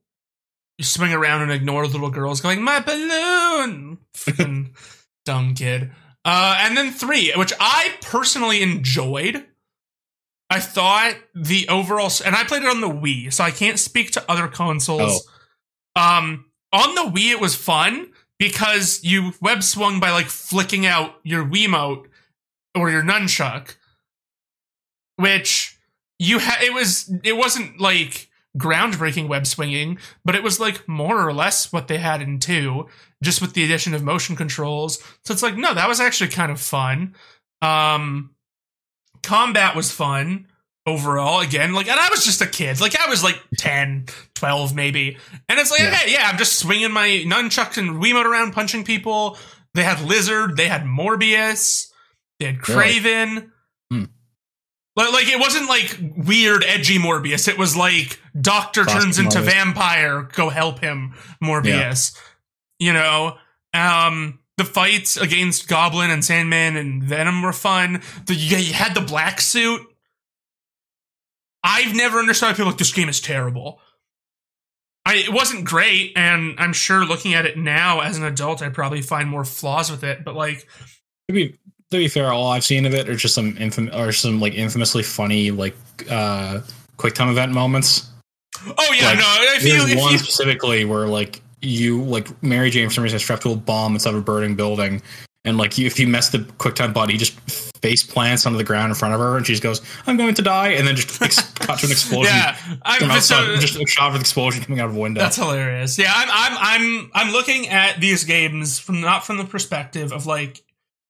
[0.80, 3.98] swing around and ignore the little girls going, my balloon.
[4.14, 4.70] Freaking
[5.24, 5.90] dumb kid.
[6.24, 9.44] Uh, and then three, which I personally enjoyed.
[10.50, 14.12] I thought the overall, and I played it on the Wii, so I can't speak
[14.12, 15.26] to other consoles.
[15.96, 21.14] Um, on the Wii, it was fun because you web swung by like flicking out
[21.24, 22.06] your Wiimote
[22.76, 23.76] or your nunchuck,
[25.16, 25.78] which
[26.18, 26.62] you had.
[26.62, 31.72] It was it wasn't like groundbreaking web swinging, but it was like more or less
[31.72, 32.86] what they had in two,
[33.22, 34.98] just with the addition of motion controls.
[35.24, 37.14] So it's like no, that was actually kind of fun.
[37.62, 38.30] Um,
[39.22, 40.46] combat was fun
[40.86, 44.04] overall again like and i was just a kid like i was like 10
[44.36, 45.16] 12 maybe
[45.48, 45.88] and it's like Yeah.
[45.88, 49.36] okay yeah i'm just swinging my nunchucks and wiimote around punching people
[49.74, 51.90] they had lizard they had morbius
[52.38, 53.00] they had Really?
[53.00, 53.48] Kraven Hmm.
[54.96, 59.44] Like, like it wasn't like weird edgy morbius it was like doctor turns into Morbius.
[59.44, 62.16] vampire go help him morbius
[62.78, 63.36] you know
[63.74, 68.94] um the fights against goblin and sandman and venom were fun the, you, you had
[68.94, 69.82] the black suit
[71.66, 73.80] I've never understood how people like this game is terrible.
[75.04, 78.68] I it wasn't great, and I'm sure looking at it now as an adult, I
[78.68, 80.24] probably find more flaws with it.
[80.24, 80.66] But like,
[81.28, 81.58] To be
[81.90, 84.54] to be fair, all I've seen of it are just some infam- or some like
[84.54, 85.76] infamously funny like
[86.10, 86.60] uh
[86.96, 88.10] quick time event moments.
[88.66, 92.42] oh yeah, Like, no, if you There's if one you specifically where like you like
[92.42, 95.02] Mary Jane for some reason is strapped to a bomb inside of a burning building,
[95.44, 97.38] and like you, if you mess the QuickTime body, he just
[97.80, 100.34] face plants onto the ground in front of her, and she just goes, "I'm going
[100.34, 102.34] to die," and then just ex- cut to an explosion.
[102.34, 105.20] Yeah, I'm outside, so, just a shot of an explosion coming out of a window.
[105.20, 105.98] That's hilarious.
[105.98, 110.26] Yeah, I'm I'm I'm I'm looking at these games from not from the perspective of
[110.26, 110.62] like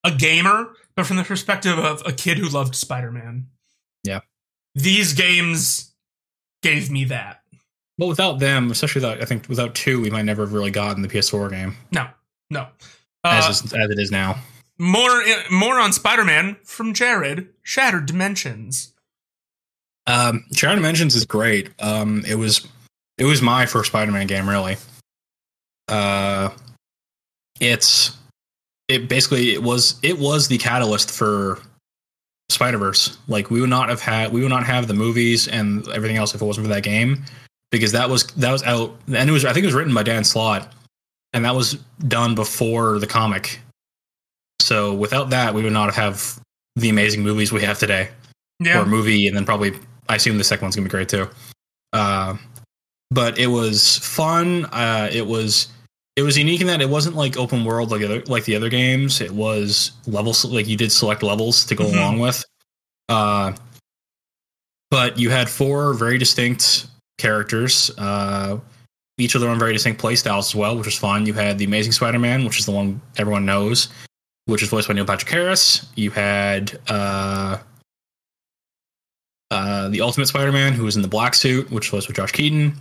[0.07, 3.49] a gamer, but from the perspective of a kid who loved Spider-Man.
[4.05, 4.21] Yeah.
[4.75, 5.93] These games
[6.63, 7.43] gave me that.
[7.99, 11.03] But without them, especially without, I think without two, we might never have really gotten
[11.03, 12.09] the PS4 game No.
[12.51, 12.69] No.
[13.25, 14.39] Uh, as, is, as it is now.
[14.79, 18.93] more more on Spider-Man from Jared, Shattered Dimensions.
[20.07, 21.71] Um, Shattered Dimensions is great.
[21.81, 22.69] Um, it was
[23.19, 24.77] it was my first Spider-Man game, really.
[25.89, 26.51] Uh,
[27.59, 28.17] it's
[28.89, 31.59] it basically it was it was the catalyst for
[32.49, 33.19] Spider Verse.
[33.29, 36.35] Like we would not have had we would not have the movies and everything else
[36.35, 37.25] if it wasn't for that game,
[37.71, 40.03] because that was that was out and it was I think it was written by
[40.03, 40.73] Dan Slott,
[41.33, 41.75] and that was
[42.07, 43.61] done before the comic.
[44.61, 46.41] So without that, we would not have
[46.77, 48.09] the amazing movies we have today
[48.61, 48.81] Yeah.
[48.83, 49.73] or movie, and then probably
[50.09, 51.29] I assume the second one's gonna be great too.
[51.93, 52.37] Uh,
[53.11, 54.65] but it was fun.
[54.67, 55.69] Uh, it was
[56.17, 58.69] it was unique in that it wasn't like open world like other like the other
[58.71, 59.21] games.
[59.21, 61.95] It was levels like you did select levels to go Mhm.
[61.95, 62.45] along with.
[63.09, 63.53] Uh,
[64.91, 66.87] but you had four very distinct
[67.19, 67.91] characters.
[67.99, 68.59] Uh,
[69.19, 71.27] each of their own very distinct play styles as well, which was fun.
[71.27, 73.89] You had the Amazing Spider-Man, which is the one everyone knows,
[74.47, 75.87] which is voiced by Neil Patrick Harris.
[75.97, 77.59] You had uh,
[79.51, 82.75] uh, the Ultimate Spider-Man, who was in the black suit, which was with Josh Keaton.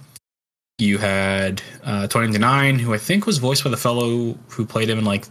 [0.78, 5.00] You had uh, 2099, who I think was voiced by the fellow who played him
[5.00, 5.26] in like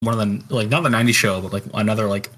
[0.00, 2.30] one of the like not the 90s show, but like another like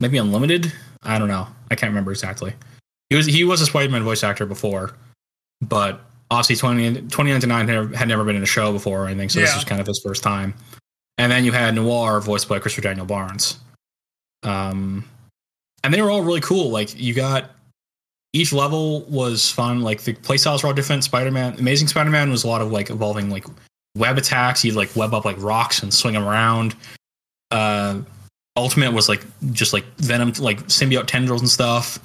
[0.00, 0.72] maybe Unlimited.
[1.02, 1.48] I don't know.
[1.70, 2.54] I can't remember exactly.
[3.10, 4.94] He was he was a Spider-Man voice actor before,
[5.60, 6.00] but
[6.30, 9.54] obviously 20, 2099 had, had never been in a show before or anything, so this
[9.54, 10.54] was kind of his first time.
[11.18, 13.58] And then you had Noir, voiced by Christopher Daniel Barnes.
[14.42, 15.04] Um,
[15.82, 16.70] and they were all really cool.
[16.70, 17.50] Like you got
[18.36, 19.80] each level was fun.
[19.80, 21.04] Like the playstyles were all different.
[21.04, 23.46] Spider Man, Amazing Spider Man was a lot of like evolving like
[23.96, 24.62] web attacks.
[24.62, 26.76] You'd like web up like rocks and swing them around.
[27.50, 28.00] Uh,
[28.54, 31.98] Ultimate was like just like Venom, like symbiote tendrils and stuff.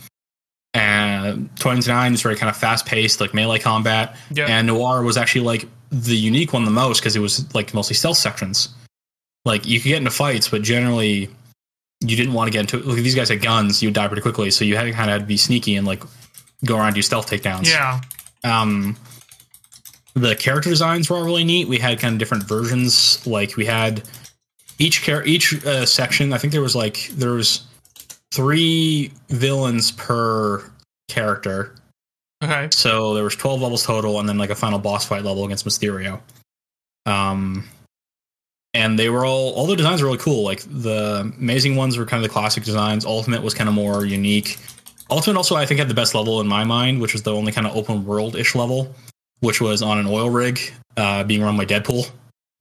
[0.74, 4.16] And 29 is very kind of fast paced, like melee combat.
[4.32, 4.46] Yeah.
[4.46, 7.96] And Noir was actually like the unique one the most because it was like mostly
[7.96, 8.70] stealth sections.
[9.44, 11.30] Like you could get into fights, but generally
[12.00, 14.22] you didn't want to get into Look, these guys had guns, you would die pretty
[14.22, 16.04] quickly, so you had to kind of be sneaky and like
[16.66, 17.70] go around and do stealth takedowns.
[17.70, 18.02] yeah.
[18.44, 18.98] Um,
[20.14, 21.68] the character designs were all really neat.
[21.68, 23.26] We had kind of different versions.
[23.26, 24.04] Like we had
[24.78, 26.34] each char- each uh, section.
[26.34, 27.64] I think there was like there was
[28.32, 30.70] three villains per
[31.08, 31.76] character.
[32.44, 32.70] Okay.
[32.72, 35.66] So there was 12 levels total and then like a final boss fight level against
[35.66, 36.20] Mysterio.
[37.06, 37.68] Um
[38.74, 40.44] and they were all all the designs were really cool.
[40.44, 43.06] Like the amazing ones were kind of the classic designs.
[43.06, 44.58] Ultimate was kind of more unique.
[45.12, 47.52] Ultimate also I think had the best level in my mind, which was the only
[47.52, 48.96] kind of open world-ish level,
[49.42, 50.60] which was on an oil rig,
[50.98, 52.10] uh, being run by Deadpool.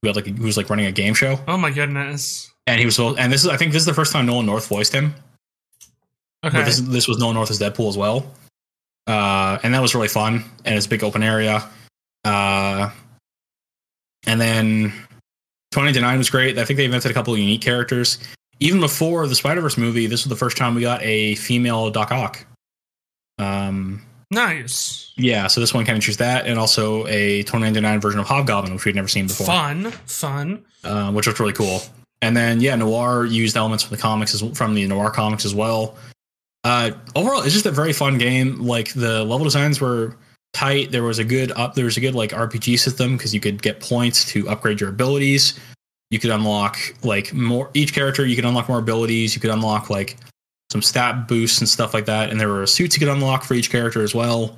[0.03, 1.39] Who had like who was like running a game show.
[1.47, 2.51] Oh my goodness.
[2.67, 4.67] And he was and this is I think this is the first time Nolan North
[4.67, 5.15] voiced him.
[6.43, 6.57] Okay.
[6.57, 8.27] But this this was Nolan North as Deadpool as well,
[9.07, 10.45] uh, and that was really fun.
[10.65, 11.69] And it's a big open area.
[12.25, 12.91] Uh,
[14.27, 14.93] and then
[15.71, 16.59] Twenty to Nine was great.
[16.59, 18.19] I think they invented a couple of unique characters.
[18.61, 21.91] Even before the Spider Verse movie, this was the first time we got a female
[21.91, 22.45] Doc Ock.
[23.39, 25.13] Um, nice.
[25.17, 28.75] yeah, so this one kind of introduced that, and also a 2099 version of Hobgoblin,
[28.75, 29.91] which we'd never seen before Fun.
[30.07, 30.65] Fun.
[30.85, 31.81] uh, which was really cool.
[32.23, 35.55] And then yeah, Noir used elements from the comics as, from the Noir comics as
[35.55, 35.97] well.
[36.65, 38.61] Uh, overall, it's just a very fun game.
[38.61, 40.17] Like the level designs were
[40.53, 40.91] tight.
[40.91, 41.75] There was a good up.
[41.75, 44.91] There was a good like RPG system because you could get points to upgrade your
[44.91, 45.59] abilities.
[46.11, 48.27] You could unlock like more each character.
[48.27, 49.35] You could unlock more abilities.
[49.35, 50.17] You could unlock like
[50.71, 52.31] some stat boosts and stuff like that.
[52.31, 54.57] And there were suits you could unlock for each character as well.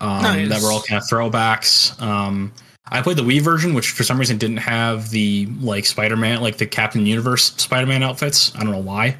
[0.00, 0.48] Um, Nice.
[0.48, 2.00] That were all kind of throwbacks.
[2.00, 2.52] Um,
[2.90, 6.56] I played the Wii version, which for some reason didn't have the like Spider-Man, like
[6.56, 8.54] the Captain Universe Spider-Man outfits.
[8.56, 9.16] I don't know why,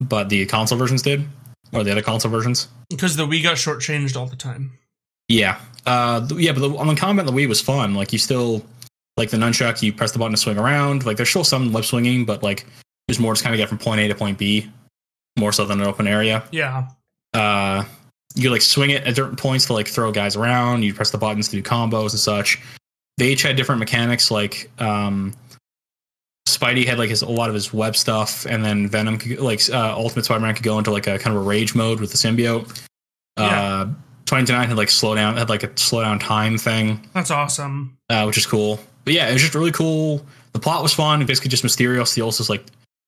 [0.00, 1.26] but the console versions did,
[1.72, 2.68] or the other console versions.
[2.88, 4.72] Because the Wii got shortchanged all the time.
[5.28, 7.94] Yeah, uh, yeah, but the, on the combat the Wii was fun.
[7.94, 8.64] Like you still
[9.16, 11.04] like the nunchuck, you press the button to swing around.
[11.06, 12.66] Like there's still some web swinging, but like
[13.08, 14.70] there's more just kind of get from point A to point B,
[15.38, 16.44] more so than an open area.
[16.50, 16.88] Yeah.
[17.34, 17.84] uh,
[18.36, 20.84] you like swing it at different points to like throw guys around.
[20.84, 22.60] You press the buttons to do combos and such.
[23.18, 24.30] They each had different mechanics.
[24.30, 25.34] Like um,
[26.48, 29.60] Spidey had like his a lot of his web stuff, and then Venom, could, like
[29.70, 32.16] uh, Ultimate Spider-Man, could go into like a kind of a rage mode with the
[32.18, 32.68] symbiote.
[33.36, 33.86] Uh,
[34.26, 37.96] 2099 had like slow down, had like a slow down time thing, That's awesome.
[38.08, 38.78] uh, which is cool.
[39.04, 40.24] But yeah, it was just really cool.
[40.52, 41.24] The plot was fun.
[41.26, 42.64] Basically, just Mysterio steals this like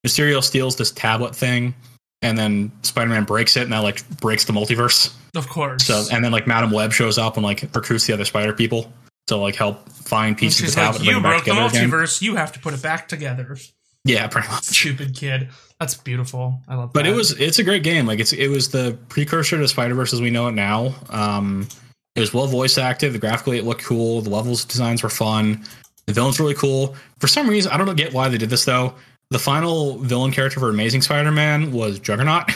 [0.06, 1.74] Mysterio steals this tablet thing,
[2.22, 5.14] and then Spider-Man breaks it, and that like breaks the multiverse.
[5.34, 5.84] Of course.
[5.84, 8.92] So and then like Madam Web shows up and like recruits the other Spider people
[9.28, 10.98] to like help find pieces of the tablet.
[10.98, 12.22] like, and bring you it back broke the together again." multiverse.
[12.22, 13.56] You have to put it back together.
[14.04, 14.64] Yeah, pretty much.
[14.64, 15.48] Stupid kid.
[15.78, 16.60] That's beautiful.
[16.68, 17.12] I love But that.
[17.12, 18.06] it was it's a great game.
[18.06, 20.94] Like it's it was the precursor to Spider Verse as we know it now.
[21.08, 21.68] Um,
[22.14, 23.12] it was well voice acted.
[23.12, 24.20] The graphically it looked cool.
[24.20, 25.64] The levels designs were fun.
[26.06, 26.96] The villains really cool.
[27.18, 28.94] For some reason, I don't get why they did this though.
[29.30, 32.50] The final villain character for Amazing Spider-Man was Juggernaut,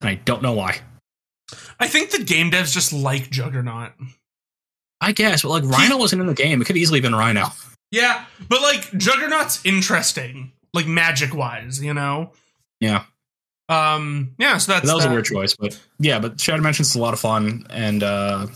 [0.00, 0.80] and I don't know why.
[1.78, 3.92] I think the game devs just like Juggernaut.
[5.00, 6.62] I guess, but like Rhino wasn't in the game.
[6.62, 7.48] It could easily have been Rhino.
[7.90, 12.32] Yeah, but like Juggernaut's interesting, like magic wise, you know.
[12.80, 13.04] Yeah.
[13.68, 14.34] Um.
[14.38, 14.56] Yeah.
[14.58, 17.12] So that's that was a weird choice, but yeah, but Shadow Dimensions is a lot
[17.12, 18.46] of fun, and uh,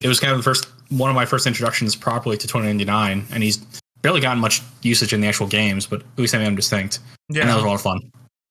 [0.00, 3.42] it was kind of the first one of my first introductions properly to 2099, and
[3.42, 3.58] he's
[4.02, 7.00] barely gotten much usage in the actual games, but at least I made him distinct,
[7.28, 8.00] Yeah, and that was a lot of fun.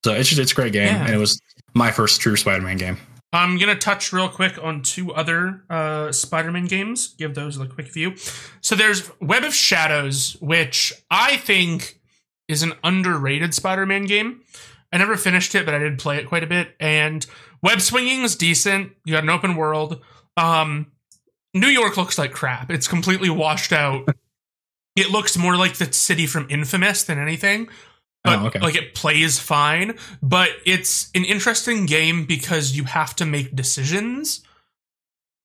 [0.06, 1.06] So it's just it's a great game, Yeah.
[1.06, 1.40] and it was
[1.74, 2.98] my first true Spider-Man game.
[3.34, 7.14] I'm gonna touch real quick on two other uh, Spider-Man games.
[7.18, 8.16] Give those a quick view.
[8.62, 12.00] So there's Web of Shadows, which I think
[12.48, 14.42] is an underrated Spider-Man game.
[14.94, 16.74] I never finished it, but I did play it quite a bit.
[16.80, 17.26] And
[17.62, 18.94] web swinging is decent.
[19.04, 20.00] You got an open world.
[20.38, 20.88] Um,
[21.54, 22.70] New York looks like crap.
[22.70, 24.08] It's completely washed out.
[24.96, 27.70] it looks more like the city from Infamous than anything
[28.28, 28.60] but oh, okay.
[28.60, 34.42] like it plays fine but it's an interesting game because you have to make decisions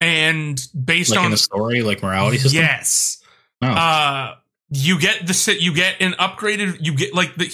[0.00, 2.60] and based like on in the story, like morality system.
[2.60, 3.18] yes
[3.64, 3.68] Oh.
[3.68, 4.34] uh
[4.70, 7.46] you get the you get an upgraded you get like the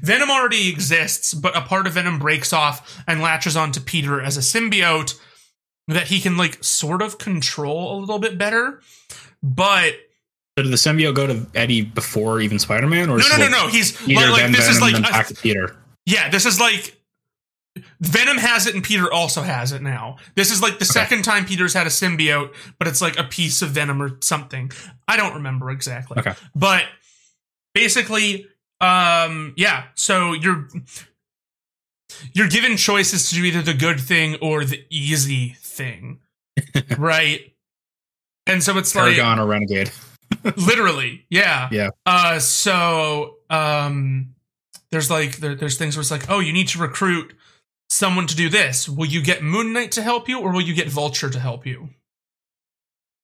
[0.00, 4.38] venom already exists but a part of venom breaks off and latches onto peter as
[4.38, 5.18] a symbiote
[5.88, 8.80] that he can like sort of control a little bit better
[9.42, 9.94] but
[10.56, 13.68] So did the symbiote go to Eddie before even Spider-Man, or no no no no
[13.68, 15.76] he's like, like this is like a- Peter.
[16.06, 16.96] Yeah, this is like
[18.00, 20.18] Venom has it and Peter also has it now.
[20.34, 23.62] This is like the second time Peter's had a symbiote, but it's like a piece
[23.62, 24.70] of Venom or something.
[25.08, 26.18] I don't remember exactly.
[26.18, 26.34] Okay.
[26.54, 26.84] But
[27.74, 28.46] basically,
[28.80, 30.68] um yeah, so you're
[32.34, 36.20] you're given choices to do either the good thing or the easy thing.
[36.98, 37.40] right?
[38.46, 39.90] And so it's like Paragon or Renegade.
[40.56, 41.90] literally yeah Yeah.
[42.06, 44.34] uh so um
[44.90, 47.34] there's like there, there's things where it's like oh you need to recruit
[47.90, 50.72] someone to do this will you get moon knight to help you or will you
[50.74, 51.90] get vulture to help you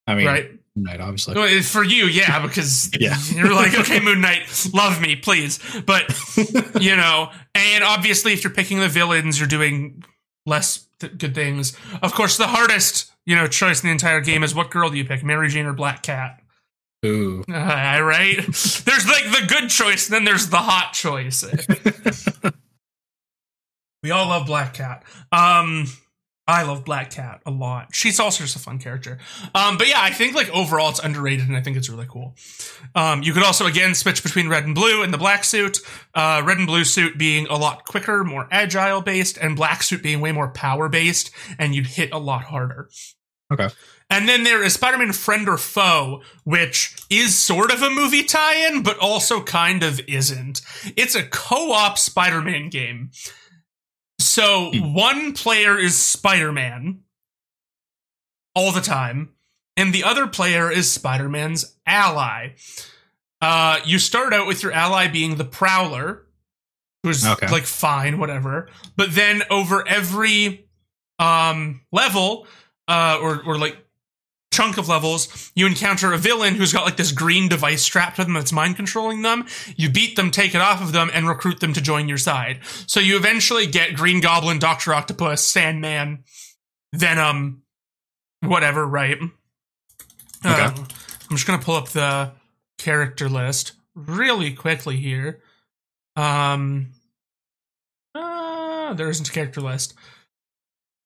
[0.06, 1.60] I mean, right Night, obviously.
[1.62, 3.16] For you yeah because Yeah.
[3.34, 4.42] you're like okay moon knight
[4.74, 6.04] love me please but
[6.80, 10.04] you know and obviously if you're picking the villains you're doing
[10.46, 14.42] less th- good things of course the hardest you know choice in the entire game
[14.42, 16.40] is what girl do you pick mary jane or black cat
[17.06, 17.44] Ooh.
[17.48, 18.36] Uh, right?
[18.44, 21.44] there's like the good choice, and then there's the hot choice.
[24.02, 25.04] we all love Black Cat.
[25.32, 25.86] Um,
[26.48, 27.94] I love Black Cat a lot.
[27.94, 29.18] She's also just a fun character.
[29.54, 32.34] Um, but yeah, I think like overall it's underrated, and I think it's really cool.
[32.94, 35.78] Um, you could also again switch between red and blue and the black suit.
[36.14, 40.02] Uh, red and blue suit being a lot quicker, more agile based, and black suit
[40.02, 42.88] being way more power based, and you'd hit a lot harder.
[43.52, 43.68] Okay.
[44.10, 48.22] And then there is Spider Man Friend or Foe, which is sort of a movie
[48.22, 50.62] tie in, but also kind of isn't.
[50.96, 53.10] It's a co op Spider Man game.
[54.28, 54.92] So Hmm.
[54.94, 57.00] one player is Spider Man
[58.54, 59.30] all the time,
[59.76, 62.50] and the other player is Spider Man's ally.
[63.40, 66.26] Uh, you start out with your ally being the Prowler,
[67.02, 67.48] who's Okay.
[67.48, 68.68] like fine, whatever.
[68.96, 70.68] But then over every
[71.18, 72.46] um, level,
[72.86, 73.76] uh, or or like
[74.58, 78.24] chunk of levels, you encounter a villain who's got like this green device strapped to
[78.24, 79.46] them that's mind controlling them.
[79.76, 82.58] You beat them, take it off of them, and recruit them to join your side.
[82.88, 86.24] So you eventually get Green Goblin, Doctor Octopus, Sandman,
[86.92, 87.62] Venom,
[88.40, 89.18] whatever, right?
[90.44, 90.64] Okay.
[90.64, 90.72] Uh,
[91.30, 92.32] I'm just gonna pull up the
[92.78, 95.40] character list really quickly here.
[96.16, 96.94] Um,
[98.12, 99.94] uh, there isn't a character list.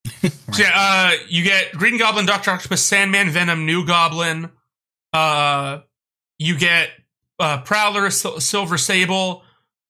[0.05, 4.51] So yeah, uh, you get Green Goblin, Doctor Octopus, Sandman, Venom, New Goblin.
[5.13, 5.81] Uh,
[6.39, 6.91] you get
[7.39, 9.43] uh, Prowler, Sil- Silver Sable.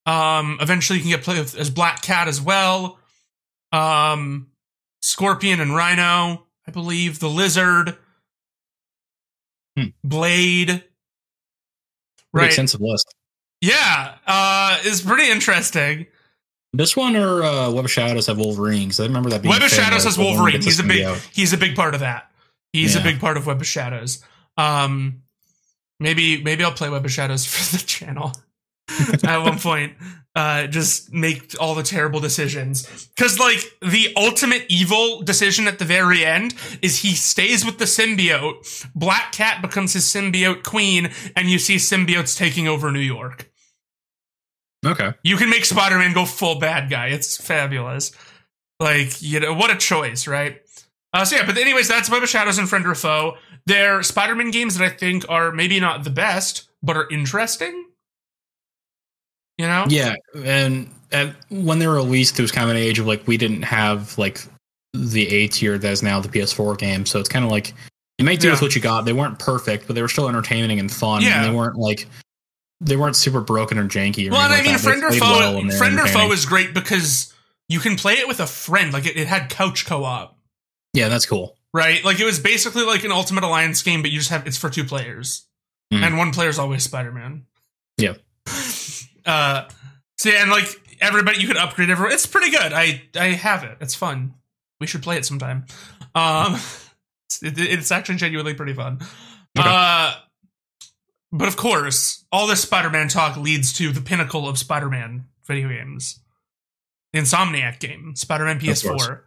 [0.07, 2.99] Um, eventually, you can get play with, as Black Cat as well.
[3.73, 4.49] Um,
[5.01, 7.19] Scorpion and Rhino, I believe.
[7.19, 7.97] The Lizard,
[9.77, 9.87] Hmm.
[10.05, 10.85] Blade.
[12.35, 12.47] Right?
[12.47, 13.15] extensive list.
[13.61, 16.07] Yeah, uh, it's pretty interesting.
[16.73, 18.85] This one or uh, Web of Shadows have Wolverine?
[18.85, 20.55] Because I remember that being Web of Shadows has Wolverine.
[20.55, 22.31] gets He's a big he's a big part of that.
[22.73, 24.25] He's a big part of Web of Shadows.
[24.57, 25.23] Um,
[26.01, 28.33] maybe maybe I'll play Web of Shadows for the channel
[29.25, 29.95] at one point.
[30.35, 35.85] Uh, just make all the terrible decisions because like the ultimate evil decision at the
[35.85, 38.87] very end is he stays with the symbiote.
[38.95, 43.52] Black Cat becomes his symbiote queen, and you see symbiotes taking over New York.
[44.85, 45.13] Okay.
[45.23, 47.09] You can make Spider-Man go full bad guy.
[47.09, 48.13] It's fabulous.
[48.81, 50.61] Like, you know, what a choice, right?
[51.13, 53.37] Uh, so yeah, but anyways, that's Web of Shadows and Friend or Foe.
[53.67, 57.87] They're Spider-Man games that I think are maybe not the best, but are interesting.
[59.59, 59.85] You know?
[59.89, 63.27] Yeah, and, and when they were released, it was kind of an age of like
[63.29, 64.41] we didn't have like
[64.95, 67.73] the A tier that is now the PS4 game, so it's kind of like
[68.19, 69.05] you make do with what you got.
[69.05, 71.23] They weren't perfect, but they were still entertaining and fun.
[71.23, 71.45] Yeah.
[71.45, 72.07] and they weren't like
[72.85, 74.29] they weren't super broken or janky.
[74.29, 74.81] Or Well, I mean, like.
[74.81, 77.33] Friend or Foe, well and they were Friend or Foe is great because
[77.69, 78.93] you can play it with a friend.
[78.93, 80.37] Like, it, it had couch co-op,
[80.93, 81.57] yeah, that's cool.
[81.73, 82.05] right?
[82.05, 84.69] Like, it was basically like an Ultimate Alliance game, but you just have it's for
[84.71, 85.47] two players,
[85.93, 86.03] Mhm.
[86.03, 87.47] and one player's always Spider-Man.
[87.99, 88.15] Yeah.
[89.25, 89.69] Uh,
[90.19, 90.67] so yeah, and like
[91.01, 92.13] everybody, you can upgrade everyone.
[92.13, 92.73] It's pretty good.
[92.73, 93.77] I I have it.
[93.81, 94.35] It's fun.
[94.81, 95.65] We should play it sometime.
[96.17, 96.55] Um,
[97.43, 98.99] it, it's actually genuinely pretty fun.
[99.57, 99.69] Okay.
[99.69, 100.15] Uh,
[101.33, 106.21] but of course, all this Spider-Man talk leads to the pinnacle of Spider-Man video games,
[107.13, 108.61] the Insomniac game, Spider-Man.
[108.61, 109.21] PS4.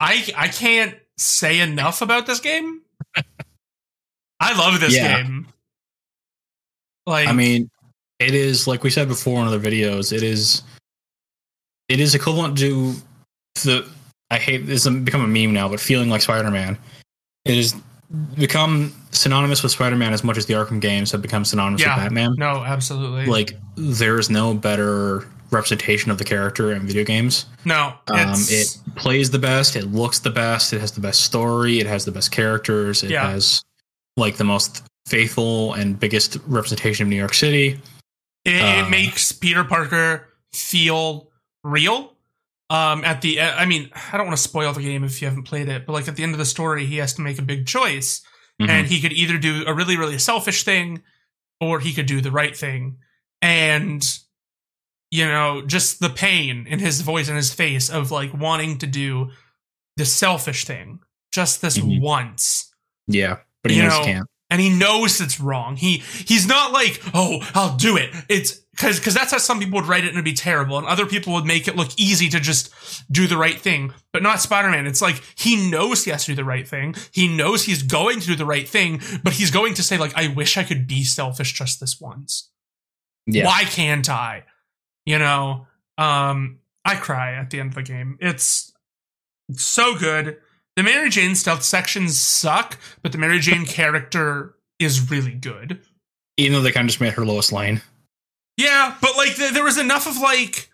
[0.00, 2.82] I I can't say enough about this game.
[4.40, 5.22] I love this Yeah.
[5.22, 5.46] game.
[7.06, 7.70] Like, I mean,
[8.18, 10.12] it is like we said before in other videos.
[10.12, 10.62] It is,
[11.88, 12.94] it is equivalent to
[13.62, 13.88] the.
[14.30, 16.78] I hate this has become a meme now, but feeling like Spider-Man.
[17.44, 17.74] It has
[18.34, 21.94] become synonymous with Spider-Man as much as the Arkham games have become synonymous Yeah.
[21.96, 22.34] with Batman.
[22.38, 23.26] no, absolutely.
[23.26, 27.46] Like there is no better representation of the character in video games.
[27.64, 29.76] no, Um, it plays the best.
[29.76, 30.72] It looks the best.
[30.72, 31.78] It has the best story.
[31.78, 33.02] It has the best characters.
[33.02, 33.30] It Yeah.
[33.30, 33.62] has
[34.16, 37.80] like the most faithful and biggest representation of New York City.
[38.44, 41.28] it, it uh, makes Peter Parker feel
[41.64, 42.11] real.
[42.72, 45.42] Um, at the, I mean, I don't want to spoil the game if you haven't
[45.44, 47.42] played it, but like at the end of the story, he has to make a
[47.42, 48.22] big choice,
[48.60, 48.68] Mhm.
[48.70, 51.02] and he could either do a really, really selfish thing,
[51.60, 52.96] or he could do the right thing,
[53.42, 54.02] and
[55.10, 58.86] you know, just the pain in his voice and his face of like wanting to
[58.86, 59.30] do
[59.98, 61.00] the selfish thing
[61.30, 62.00] just this Mhm.
[62.00, 62.72] once
[63.06, 64.26] yeah, but he you know, can't.
[64.52, 65.76] And he knows it's wrong.
[65.76, 68.10] He he's not like, oh, I'll do it.
[68.28, 70.86] It's because because that's how some people would write it and it'd be terrible, and
[70.86, 72.70] other people would make it look easy to just
[73.10, 73.94] do the right thing.
[74.12, 74.86] But not Spider Man.
[74.86, 76.94] It's like he knows he has to do the right thing.
[77.12, 80.14] He knows he's going to do the right thing, but he's going to say like,
[80.16, 82.50] I wish I could be selfish just this once.
[83.26, 84.44] Yeah, Why can't I?
[85.06, 88.18] You know, um, I cry at the end of the game.
[88.20, 88.74] It's
[89.52, 90.36] so good.
[90.76, 95.80] The Mary Jane stealth sections suck, but the Mary Jane character is really good.
[96.36, 97.82] even though they kind of just made her Lois Lane.
[98.56, 100.70] Yeah, but like th- there was enough of like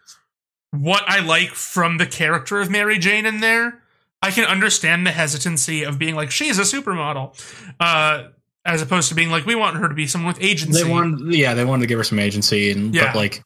[0.71, 3.83] what I like from the character of Mary Jane in there.
[4.23, 7.39] I can understand the hesitancy of being like she's a supermodel,
[7.79, 8.29] uh,
[8.65, 10.83] as opposed to being like we want her to be someone with agency.
[10.83, 13.07] They wanted, yeah, they wanted to give her some agency, and Yeah.
[13.07, 13.45] but like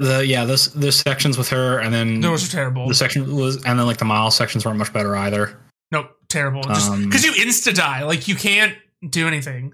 [0.00, 2.88] the yeah, this the sections with her, and then Those are terrible.
[2.88, 5.56] the section was, and then like the Miles sections weren't much better either.
[5.92, 6.62] Nope, terrible.
[6.62, 8.74] Just Um, because you insta die, like you can't
[9.08, 9.72] do anything.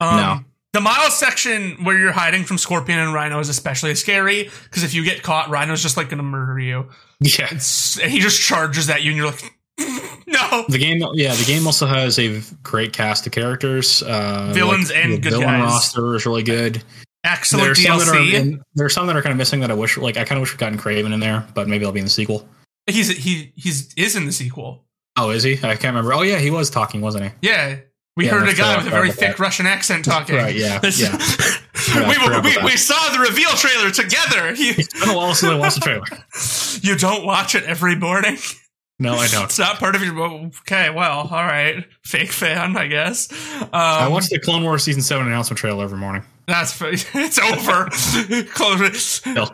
[0.00, 0.40] Um, No.
[0.74, 4.94] The Miles section where you're hiding from Scorpion and Rhino is especially scary because if
[4.94, 6.88] you get caught, Rhino's just like gonna murder you.
[7.20, 9.58] Yeah, It's, and he just charges at you, and you're like,
[10.26, 10.64] no.
[10.68, 14.02] the game, yeah, the game also has a great cast of characters.
[14.02, 15.60] Uh, Villains like, and good villain guys.
[15.62, 16.82] roster is really good.
[17.24, 18.32] Excellent There's some that are DLC.
[18.32, 20.40] in, there's some that are kind of missing that I wish, like I kind of
[20.42, 22.48] wish we'd gotten Kraven in there, but maybe I'll be in the sequel.
[22.86, 24.84] He's he he's is in the sequel.
[25.16, 25.52] Oh, is he?
[25.54, 26.14] I can't remember.
[26.14, 27.30] Oh yeah, he was talking, wasn't he?
[27.42, 27.76] Yeah.
[28.16, 29.38] We Yeah, heard a guy with a very thick that.
[29.38, 30.36] Russian accent talking.
[30.36, 31.16] Right, yeah, yeah.
[31.96, 34.54] We, we, we saw the reveal trailer together.
[34.56, 36.04] You, It's been a while since I watched the trailer.
[36.82, 38.36] you don't watch it every morning.
[38.98, 39.44] No, I don't.
[39.44, 40.16] It's not part of your.
[40.60, 43.32] Okay, well, all right, fake fan, I guess.
[43.60, 46.22] Um, I watch the Clone Wars season seven announcement trailer every morning.
[46.46, 46.80] That's
[47.14, 47.88] it's over.
[48.54, 49.24] Close.
[49.26, 49.48] No.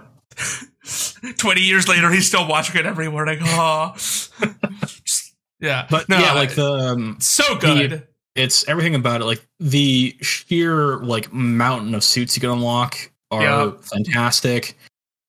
[1.36, 3.38] Twenty years later, he's still watching it every morning.
[3.42, 8.06] Oh, Just- yeah, But no, yeah, like the um, so good.
[8.36, 9.24] it's everything about it.
[9.24, 12.96] Like the sheer like mountain of suits you can unlock
[13.32, 13.70] are Yeah.
[13.82, 14.78] fantastic.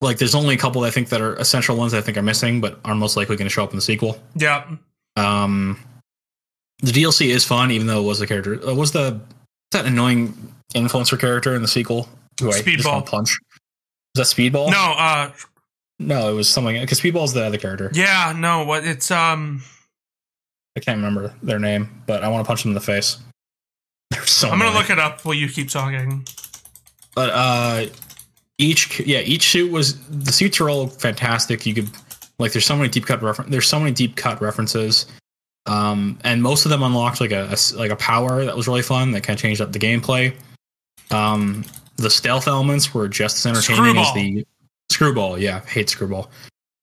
[0.02, 2.62] Like there's only a couple I think that are essential ones I think are missing,
[2.62, 4.22] but are most likely going to show up in the sequel.
[4.36, 4.66] Yeah,
[5.16, 5.80] Um,
[6.82, 8.66] the DLC is fun, even though it was the character.
[8.66, 9.20] Uh, was the
[9.72, 12.08] that annoying influencer character in the sequel?
[12.40, 12.92] Who I just Speedball.
[12.94, 13.38] want to punch.
[14.16, 14.72] Was that Speedball?
[14.72, 15.32] no, uh,
[16.00, 17.92] no, it was something because Speedball's the other character.
[17.94, 18.64] yeah, no.
[18.64, 19.62] What it's um,
[20.78, 23.18] I can't remember their name, but I want to punch them in the face.
[24.12, 24.48] They're so.
[24.50, 24.82] I'm gonna annoying.
[24.82, 26.26] look it up while you keep talking.
[27.16, 27.86] But uh,
[28.58, 31.66] each yeah, each suit was the suits are all fantastic.
[31.66, 31.90] You could
[32.40, 35.06] like there's so many deep cut refer- there's so many deep cut references.
[35.66, 38.82] Um, and most of them unlocked like a, a like a power that was really
[38.82, 40.34] fun that kind of changed up the gameplay.
[41.12, 41.66] Um,
[41.98, 44.46] the stealth elements were just as entertaining as the
[44.92, 45.38] screwball.
[45.38, 46.30] Yeah, hate screwball.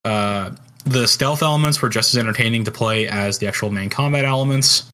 [0.05, 0.51] Uh,
[0.85, 4.91] the stealth elements were just as entertaining to play as the actual main combat elements.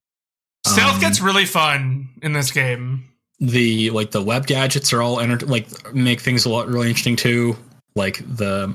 [0.67, 3.05] Stealth Um, gets really fun in this game.
[3.41, 7.17] the like the web gadgets are all enter- like make things a lot really interesting
[7.17, 7.57] too
[7.97, 8.73] like the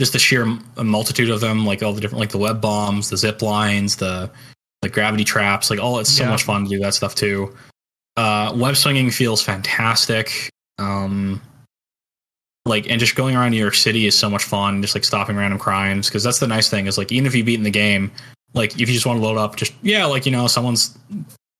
[0.00, 0.46] just the sheer
[0.80, 4.30] multitude of them like all the different like the web bombs the zip lines the
[4.82, 6.30] like gravity traps like all it's so Yeah.
[6.30, 7.52] much fun to do that stuff too
[8.16, 11.40] uh web swinging feels fantastic um
[12.64, 15.36] like and just going around new york city is so much fun just like stopping
[15.36, 17.70] random crimes because that's the nice thing is like even if you beat in the
[17.70, 18.10] game
[18.54, 20.96] like if you just want to load up just yeah like you know someone's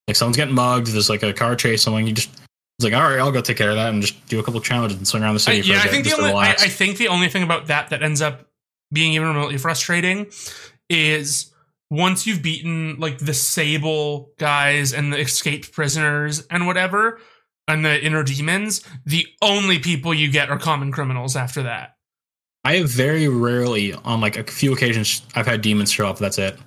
[0.07, 2.31] like someone's getting mugged there's like a car chase someone you just
[2.79, 4.61] it's like all right i'll go take care of that and just do a couple
[4.61, 6.51] challenges and swing around the I, city for yeah, a I think the only I.
[6.53, 8.49] I think the only thing about that that ends up
[8.93, 10.27] being even remotely frustrating
[10.89, 11.54] is
[11.91, 17.20] once you've beaten like the Sable guys and the escaped prisoners and whatever
[17.68, 21.97] and the inner demons, the only people you get are common criminals after that.
[22.64, 26.39] I have very rarely on like a few occasions i've had demons show up that's
[26.39, 26.59] it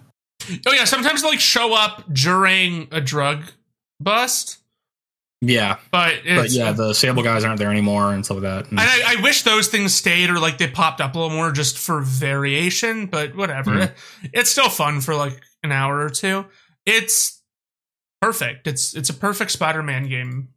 [0.65, 3.43] Oh yeah, sometimes they like show up during a drug
[3.99, 4.59] bust,
[5.42, 8.70] yeah but it's, but yeah the sable guys aren't there anymore and stuff like that
[8.72, 11.36] And- And I, I wish those things stayed or like they popped up a little
[11.36, 13.72] more just for variation, but whatever.
[13.72, 13.92] Mhm.
[14.34, 16.46] It's still fun for like an hour or two.
[16.88, 17.42] It's
[18.22, 18.66] perfect.
[18.68, 20.50] It's it's a perfect Spider-Man game.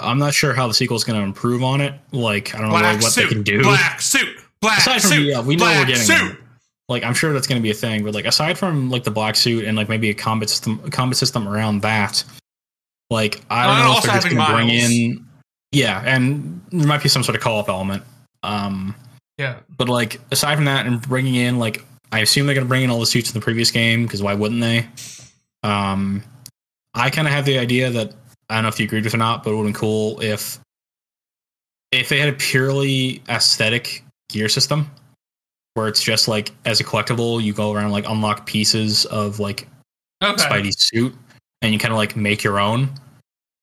[0.00, 2.68] i'm not sure how the sequel is going to improve on it like i don't
[2.68, 4.28] know Black really what suit, they can do black suit,
[4.62, 5.26] black Aside from- suit.
[5.26, 6.38] yeah, we know we're getting suit.
[6.88, 9.10] like i'm sure that's going to be a thing but like aside from like the
[9.10, 12.22] black suit and like maybe a combat system a combat system around that
[13.10, 14.90] like i don't know if they're just going to bring Miles.
[14.90, 15.26] in
[15.72, 18.02] yeah and there might be some sort of call up element
[18.42, 18.94] um
[19.38, 22.68] Yeah, but like aside from that and bringing in like i assume they're going to
[22.68, 24.86] bring in all the suits in the previous game because why wouldn't they
[25.62, 26.22] um
[26.94, 28.14] i kind of have the idea that
[28.48, 29.80] i don't know if you agreed with it or not but it would have been
[29.80, 30.58] cool if
[31.92, 34.90] if they had a purely aesthetic gear system
[35.74, 39.66] where it's just like as a collectible you go around like unlock pieces of like
[40.22, 40.42] okay.
[40.42, 41.14] spidey's suit
[41.62, 42.90] and you kind of like make your own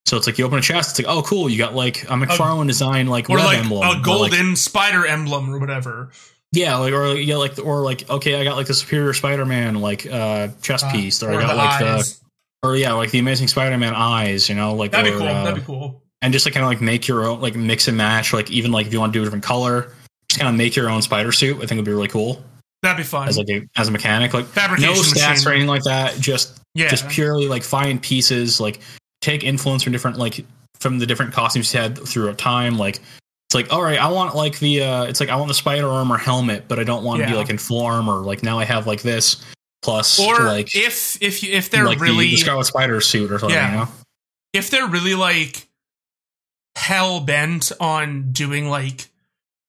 [0.06, 2.08] so it's like you open a chest it's like oh cool you got like a
[2.14, 6.12] mcfarlane design like Or web like emblem a or, like, golden spider emblem or whatever.
[6.52, 10.06] yeah, like or yeah, like or like okay, I got like the Superior Spider-Man like
[10.06, 12.20] uh chest Uh, piece, or, or I got the like eyes.
[12.62, 15.28] the or yeah, like the Amazing Spider-Man eyes, you know, like That'd or, be cool.
[15.28, 16.02] uh, That'd be cool.
[16.22, 18.72] and just to kind of like make your own, like mix and match, like even
[18.72, 19.92] like if you want to do a different color,
[20.30, 21.58] just kind of make your own spider suit.
[21.58, 22.42] I think would be really cool
[22.84, 23.28] That'd be fun.
[23.28, 25.48] as like a, as a mechanic, like Fabrication no stats machine.
[25.48, 26.90] or anything like that, just yeah.
[26.90, 28.80] just purely like find pieces, like
[29.22, 30.46] take influence from different like
[30.80, 33.00] from the different costumes you had throughout time, like.
[33.48, 35.88] It's like, all right, I want like the, uh, it's like I want the spider
[35.88, 38.16] armor helmet, but I don't want to be like in full armor.
[38.16, 39.46] Like now I have like this
[39.84, 43.32] plus or like if if you, if they're like the- really the, Scarlet Spider suit
[43.32, 43.56] or something.
[43.56, 43.72] Yeah.
[43.72, 43.88] You know?
[44.56, 45.68] if they're really like
[46.76, 49.10] hell bent on doing like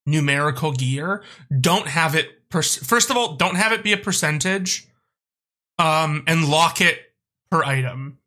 [0.07, 1.23] numerical gear,
[1.61, 2.49] don't have it.
[2.49, 4.87] Per- first of all, don't have it be a percentage,
[5.79, 6.99] um, and lock it
[7.51, 8.19] per item.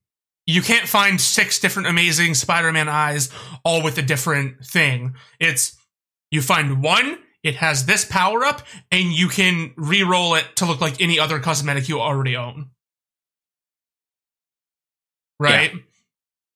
[0.46, 3.30] You can't find six different amazing Spider-Man eyes
[3.64, 5.16] all with a different thing.
[5.40, 5.78] It's
[6.32, 10.82] you find one, it has this power up, and you can re-roll it to look
[10.82, 12.72] like any other cosmetic you already own.
[15.40, 15.72] Right?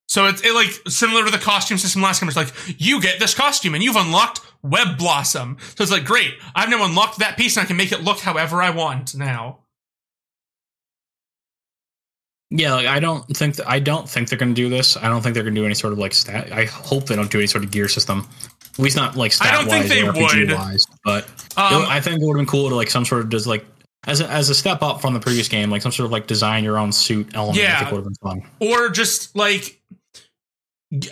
[0.07, 2.29] So it's it like similar to the costume system last time.
[2.29, 5.57] It's like you get this costume and you've unlocked Web Blossom.
[5.75, 6.35] So it's like great.
[6.53, 9.62] I've now unlocked that piece and I can make it look however I want now.
[12.55, 14.95] Yeah, like I don't think th- I don't think they're going to do this.
[14.95, 16.51] I don't think they're going to do any sort of like stat.
[16.51, 18.27] I hope they don't do any sort of gear system.
[18.73, 20.51] At least not like stat I don't think wise they or RPG would.
[20.55, 20.85] wise.
[21.03, 21.25] But
[21.57, 23.65] Um, I think it would have been cool to like some sort of just like
[24.05, 26.27] as a, as a step up from the previous game, like some sort of like
[26.27, 27.57] design your own suit element.
[27.57, 27.79] I Yeah.
[27.79, 28.41] think would have been fun.
[28.59, 29.81] or just like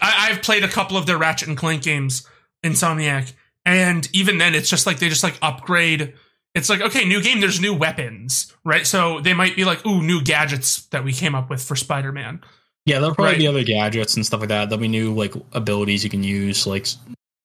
[0.02, 2.28] I, I've played a couple of their Ratchet and Clank games,
[2.64, 3.34] Insomniac,
[3.66, 6.14] and even then, it's just like they just like upgrade.
[6.54, 7.39] It's like okay, new game.
[7.39, 8.86] There's new weapons, right?
[8.86, 12.41] So they might be like, ooh, new gadgets that we came up with for Spider-Man.
[12.86, 13.38] Yeah, there'll probably Right.
[13.39, 14.70] be other gadgets and stuff like that.
[14.70, 16.88] There'll be new like abilities you can use, like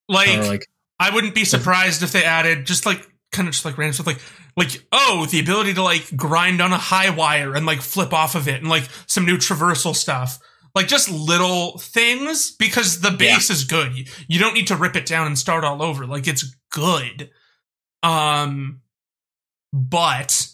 [0.09, 0.67] Like, like
[0.99, 4.07] I wouldn't be surprised if they added just like kind of just like random stuff,
[4.07, 4.21] like
[4.57, 8.35] like oh, the ability to like grind on a high wire and like flip off
[8.35, 10.39] of it, and like some new traversal stuff.
[10.75, 13.93] Like just little things because the base is good.
[14.29, 16.07] You don't need to rip it down and start all over.
[16.07, 17.31] Like it's good.
[18.03, 18.81] Um
[19.77, 20.49] but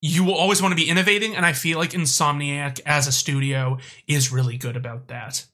[0.00, 3.78] you will always want to be innovating, and I feel like Insomniac as a studio
[4.08, 5.44] is really good about that.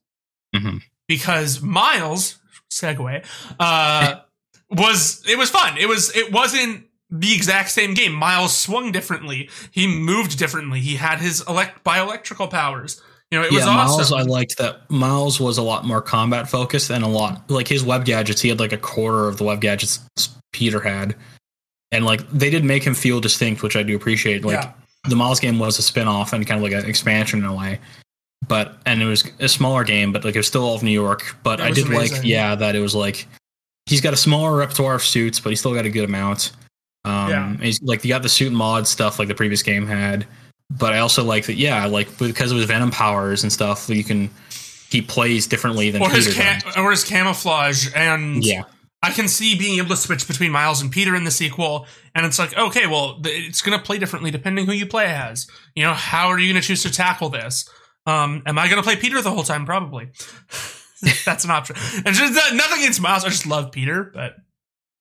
[0.54, 0.82] Mhm.
[1.08, 2.38] Because Miles,
[2.72, 3.24] segue,
[3.58, 4.20] uh,
[4.70, 5.76] was it was fun.
[5.76, 8.12] It was it wasn't the exact same game.
[8.12, 9.50] Miles swung differently.
[9.72, 10.80] He moved differently.
[10.80, 13.02] He had his elect bioelectrical powers.
[13.30, 14.12] You know, it was yeah, Miles.
[14.12, 14.90] I liked that.
[14.90, 18.40] Miles was a lot more combat focused and a lot like his web gadgets.
[18.40, 20.00] He had like a quarter of the web gadgets
[20.52, 21.14] Peter had,
[21.92, 24.44] and like they did make him feel distinct, which I do appreciate.
[24.44, 24.72] Like Yeah.
[25.08, 27.54] the Miles game was a spin off and kind of like an expansion in a
[27.54, 27.78] way,
[28.48, 30.90] but and it was a smaller game, but like it was still all of New
[30.90, 31.36] York.
[31.42, 32.18] But It I did amazing.
[32.18, 33.26] like, yeah, that it was like
[33.86, 36.52] he's got a smaller repertoire of suits, but he's still got a good amount.
[37.04, 37.56] Um, Yeah.
[37.60, 40.26] he's like you got the suit mod stuff like the previous game had
[40.72, 41.54] but I also like that.
[41.54, 44.30] Yeah, like because of his venom powers and stuff, you can
[44.88, 46.76] he plays differently than or his Peter ca- does.
[46.76, 48.62] or his camouflage and Yeah,
[49.02, 52.26] I can see being able to switch between Miles and Peter in the sequel, and
[52.26, 55.46] it's like, okay, well, it's going to play differently depending who you play as.
[55.74, 57.68] You know, how are you going to choose to tackle this?
[58.06, 59.64] Um, am I going to play Peter the whole time?
[59.64, 60.08] Probably.
[61.24, 61.76] That's an option.
[62.04, 63.24] And just nothing against Miles.
[63.24, 64.34] I just love Peter, but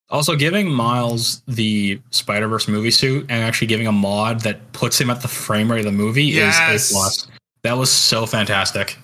[0.09, 4.99] Also, giving Miles the Spider Verse movie suit and actually giving a mod that puts
[4.99, 6.85] him at the frame rate of the movie Yes.
[6.85, 7.27] is a plus.
[7.63, 8.97] That was so fantastic.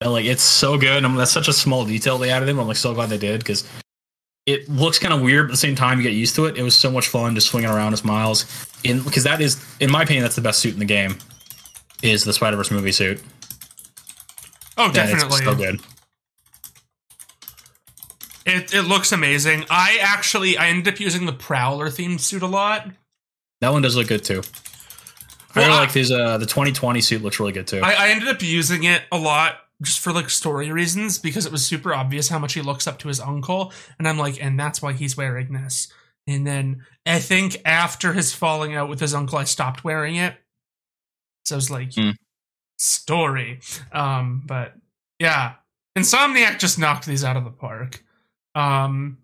[0.00, 1.04] And, like it's so good.
[1.04, 2.58] and that's such a small detail they added in.
[2.58, 3.68] I'm like so glad they did because
[4.44, 6.56] it looks kind of weird, but at the same time you get used to it.
[6.56, 8.44] It was so much fun just swinging around as Miles
[8.84, 11.16] in because that is, in my opinion, that's the best suit in the game.
[12.02, 13.22] Is the Spider Verse movie suit?
[14.78, 15.80] oh, definitely, so good.
[18.44, 19.64] it it looks amazing.
[19.70, 22.86] I actually I ended up using the Prowler themed suit a lot.
[23.60, 24.42] That one does look good too.
[25.54, 26.12] I really I- like these.
[26.12, 27.80] Uh, the 2020 suit looks really good too.
[27.82, 31.52] I, I ended up using it a lot just for like story reasons because it
[31.52, 34.58] was super obvious how much he looks up to his uncle, and I'm like, and
[34.58, 35.88] that's why he's wearing this.
[36.26, 40.34] And then I think after his falling out with his uncle, I stopped wearing it.
[41.44, 42.10] So I was like, Hmm.
[42.78, 43.60] story.
[43.92, 44.74] Um, but
[45.18, 45.54] yeah,
[45.96, 48.02] Insomniac just knocked these out of the park.
[48.54, 49.18] Um,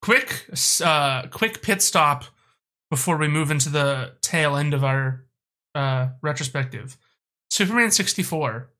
[0.00, 0.46] quick,
[0.82, 2.24] uh, quick pit stop
[2.90, 5.24] before we move into the tail end of our
[5.74, 6.96] uh, retrospective.
[7.50, 8.70] Superman 64.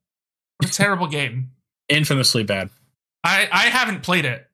[0.75, 1.51] Terrible game.
[1.89, 2.71] Infamously bad.
[3.23, 4.47] I, I haven't played it.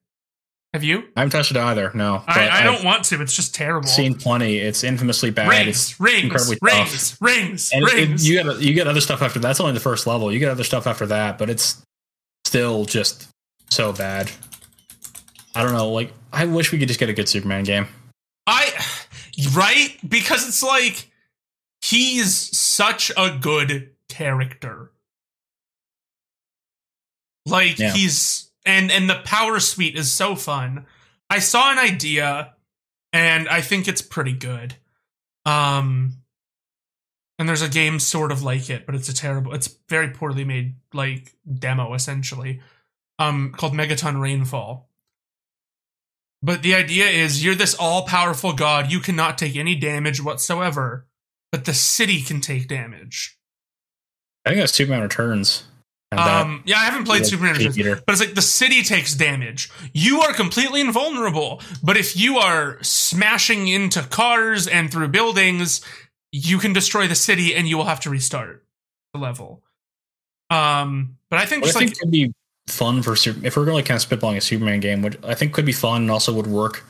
[0.73, 0.99] Have you?
[1.17, 1.91] I haven't touched it either.
[1.93, 3.21] No, I, I don't I've want to.
[3.21, 3.89] It's just terrible.
[3.89, 4.57] seen plenty.
[4.57, 5.49] It's infamously bad.
[5.49, 8.29] rings, It's rings, incredibly rings, rings, and it- rings.
[8.29, 9.47] you get you get other stuff after that.
[9.49, 10.31] that's only the first level.
[10.31, 11.83] You get other stuff after that, but it's
[12.45, 13.27] still just
[13.69, 14.31] so bad.
[15.55, 15.89] I don't know.
[15.89, 17.87] Like I wish we could just get a good Superman game.
[18.47, 18.71] I
[19.53, 21.11] right because it's like
[21.81, 24.91] he's such a good character.
[27.45, 27.91] Like Yeah.
[27.93, 30.85] he's and and the power suite is so fun.
[31.29, 32.53] I saw an idea
[33.13, 34.75] and I think it's pretty good.
[35.45, 36.17] Um
[37.39, 40.43] and there's a game sort of like it, but it's a terrible it's very poorly
[40.43, 42.61] made like demo essentially.
[43.17, 44.87] Um called Megaton Rainfall.
[46.43, 51.07] But the idea is you're this all powerful god, you cannot take any damage whatsoever,
[51.51, 53.37] but the city can take damage.
[54.45, 55.63] I think that's Superman Returns.
[56.13, 59.69] Um, yeah, I haven't played like, Superman Returns, but it's like the city takes damage.
[59.93, 65.79] You are completely invulnerable, but if you are smashing into cars and through buildings,
[66.33, 68.65] you can destroy the city and you will have to restart
[69.13, 69.63] the level.
[70.49, 72.33] Um, but I think What I just think like could be
[72.67, 75.53] fun for Super- if we're really kind of spitballing a Superman game, which I think
[75.53, 76.83] could be fun and also would work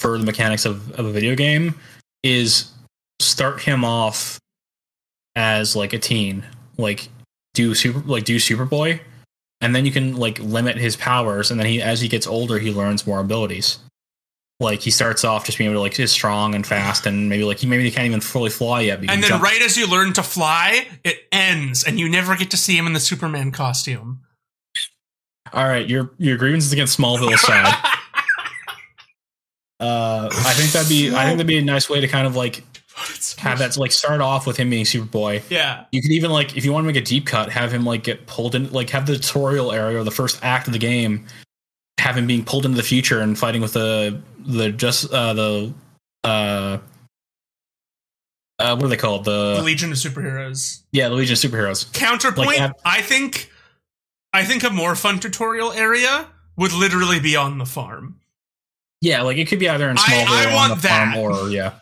[0.00, 1.76] for the mechanics of, of a video game,
[2.24, 2.72] is
[3.20, 4.40] start him off
[5.36, 6.44] as like a teen,
[6.76, 7.08] like
[7.58, 9.00] do super like do Superboy,
[9.60, 12.58] and then you can like limit his powers, and then he as he gets older
[12.58, 13.78] he learns more abilities.
[14.60, 17.42] Like he starts off just being able to like is strong and fast, and maybe
[17.42, 19.00] like he maybe he can't even fully fly yet.
[19.00, 19.42] and then jump.
[19.42, 22.86] right as you learn to fly, it ends and you never get to see him
[22.86, 24.20] in the Superman costume.
[25.52, 27.74] All right, your your grievances against Smallville aside.
[29.80, 32.34] Uh, I think that'd be I think that'd be a nice way to kind of
[32.34, 32.64] like
[33.38, 35.42] have that like start off with him being Superboy.
[35.50, 35.84] Yeah.
[35.92, 38.02] You could even like if you want to make a deep cut, have him like
[38.04, 41.26] get pulled in like have the tutorial area or the first act of the game,
[41.98, 45.72] have him being pulled into the future and fighting with the the just uh the
[46.24, 46.78] uh
[48.58, 50.82] uh what are they called The the Legion of Superheroes.
[50.92, 51.92] yeah the Legion of Superheroes.
[51.92, 53.50] Counterpoint, Like, have- I think
[54.32, 56.26] I think a more fun tutorial area
[56.56, 58.16] would literally be on the farm.
[59.00, 61.18] Yeah, like it could be either in I- Smallville I or on the farm that.
[61.18, 61.74] or yeah.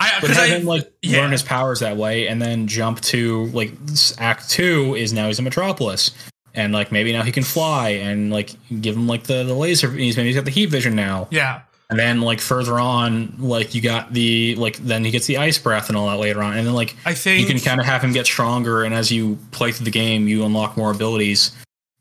[0.00, 1.18] I But have I him like yeah.
[1.18, 3.72] learn his powers that way, and then jump to like
[4.18, 6.10] Act Two is now he's in Metropolis,
[6.54, 9.90] and like maybe now he can fly, and like give him like the the laser.
[9.90, 11.28] He's maybe he's got the heat vision now.
[11.30, 11.62] yeah.
[11.90, 15.58] And then like further on, like you got the like then he gets the ice
[15.58, 17.86] breath and all that later on, and then like I think you can kind of
[17.86, 21.50] have him get stronger, and as you play through the game, you unlock more abilities,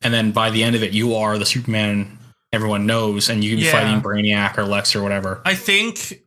[0.04, 2.20] and then by the end of it, you are the Superman
[2.54, 3.72] everyone knows, and you can be Yeah.
[3.72, 5.42] fighting Brainiac or Lex or whatever.
[5.44, 6.22] I think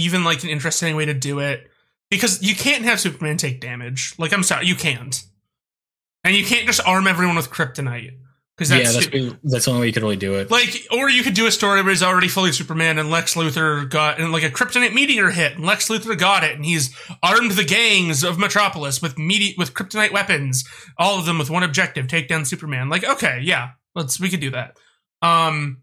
[0.00, 1.68] even like an interesting way to do it
[2.10, 4.14] because you can't have Superman take damage.
[4.18, 5.22] Like I'm sorry, you can't,
[6.24, 8.16] and you can't just arm everyone with kryptonite
[8.56, 10.50] because that's, yeah, that's that's the only way you could really do it.
[10.50, 13.88] like, or you could do a story where he's already fully Superman and Lex Luthor
[13.88, 17.52] got and like a kryptonite meteor hit and Lex Luthor got it and he's armed
[17.52, 20.64] the gangs of Metropolis with medi- with kryptonite weapons,
[20.98, 22.90] all of them with one objective: take down Superman.
[22.90, 24.76] Like, okay, yeah, let's we could do that.
[25.22, 25.78] Um,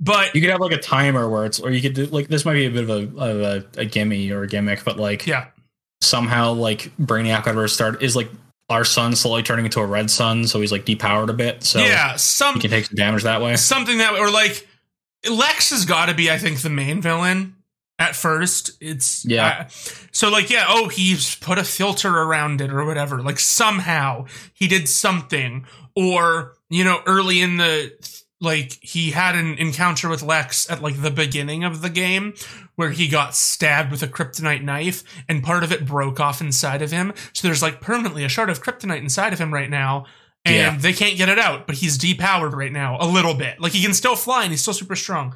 [0.00, 2.44] but You could have like a timer where it's, or you could do like this
[2.44, 5.26] might be a bit of a of a, a gimme or a gimmick, but like
[5.26, 5.46] yeah,
[6.00, 8.28] somehow like Brainiac whatever start is like
[8.70, 11.78] our sun slowly turning into a red sun, so he's like depowered a bit, so
[11.78, 13.56] yeah, some he can take some damage that way.
[13.56, 14.66] something that or like
[15.28, 17.56] Lex has got to be, I think, the main villain
[17.98, 18.72] at first.
[18.80, 19.64] It's Yeah.
[19.66, 19.68] uh,
[20.12, 23.22] so like yeah, oh, he's put a filter around it or whatever.
[23.22, 25.66] Like somehow he did something,
[25.96, 27.92] or you know, early in the
[28.40, 32.34] like he had an encounter with Lex at like the beginning of the game
[32.76, 36.80] where he got stabbed with a kryptonite knife and part of it broke off inside
[36.82, 37.12] of him.
[37.32, 40.06] So there's like permanently a shard of kryptonite inside of him right now.
[40.44, 40.76] And Yeah.
[40.78, 43.60] they can't get it out, but he's depowered right now a little bit.
[43.60, 45.34] Like he can still fly and he's still super strong.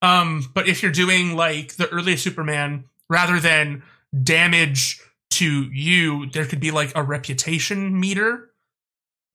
[0.00, 3.82] Um, but if you're doing like the early Superman, rather than
[4.22, 5.00] damage
[5.32, 8.50] to you, there could be like a reputation meter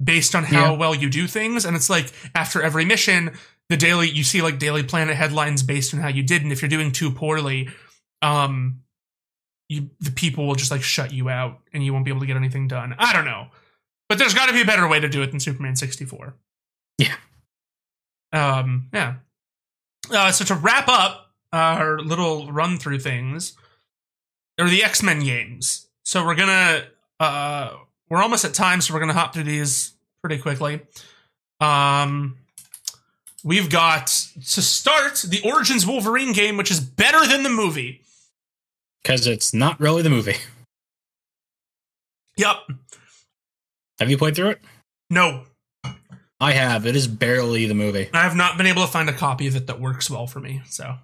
[0.04, 0.78] based on how Yeah.
[0.78, 1.66] well you do things.
[1.66, 3.38] And it's like after every mission,
[3.70, 6.42] the daily you see like Daily Planet headlines based on how you did.
[6.44, 7.70] And if you're doing too poorly,
[8.22, 8.82] um
[9.68, 12.26] you the people will just like shut you out and you won't be able to
[12.28, 12.96] get anything done.
[12.98, 13.48] I don't know.
[14.08, 16.34] But there's gotta be a better way to do it than Superman 64.
[16.98, 17.16] Yeah.
[18.34, 19.16] Um, yeah.
[20.12, 23.54] Uh, so to wrap up our little run through things,
[24.60, 25.88] are the X Men games.
[26.04, 26.84] So we're gonna
[27.20, 27.74] uh,
[28.10, 30.82] we're almost at time, so we're gonna hop through these pretty quickly.
[31.60, 32.38] Um,
[33.44, 38.02] we've got to start the Origins Wolverine game, which is better than the movie.
[39.04, 40.36] Because it's not really the movie.
[42.38, 42.56] Yep.
[44.00, 44.62] Have you played through it?
[45.10, 45.44] No,
[46.40, 46.86] I have.
[46.86, 48.10] It is barely the movie.
[48.14, 50.40] I have not been able to find a copy of it that works well for
[50.40, 50.62] me.
[50.70, 50.96] So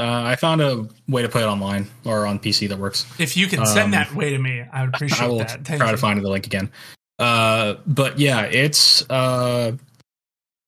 [0.00, 3.04] Uh, I found a way to play it online or on PC that works.
[3.18, 5.24] if you can send Um, that way to me, I would appreciate that.
[5.24, 5.64] I will that.
[5.64, 5.96] Thank try you.
[5.96, 6.70] to find the link again.
[7.18, 9.72] Uh, but yeah, it's uh,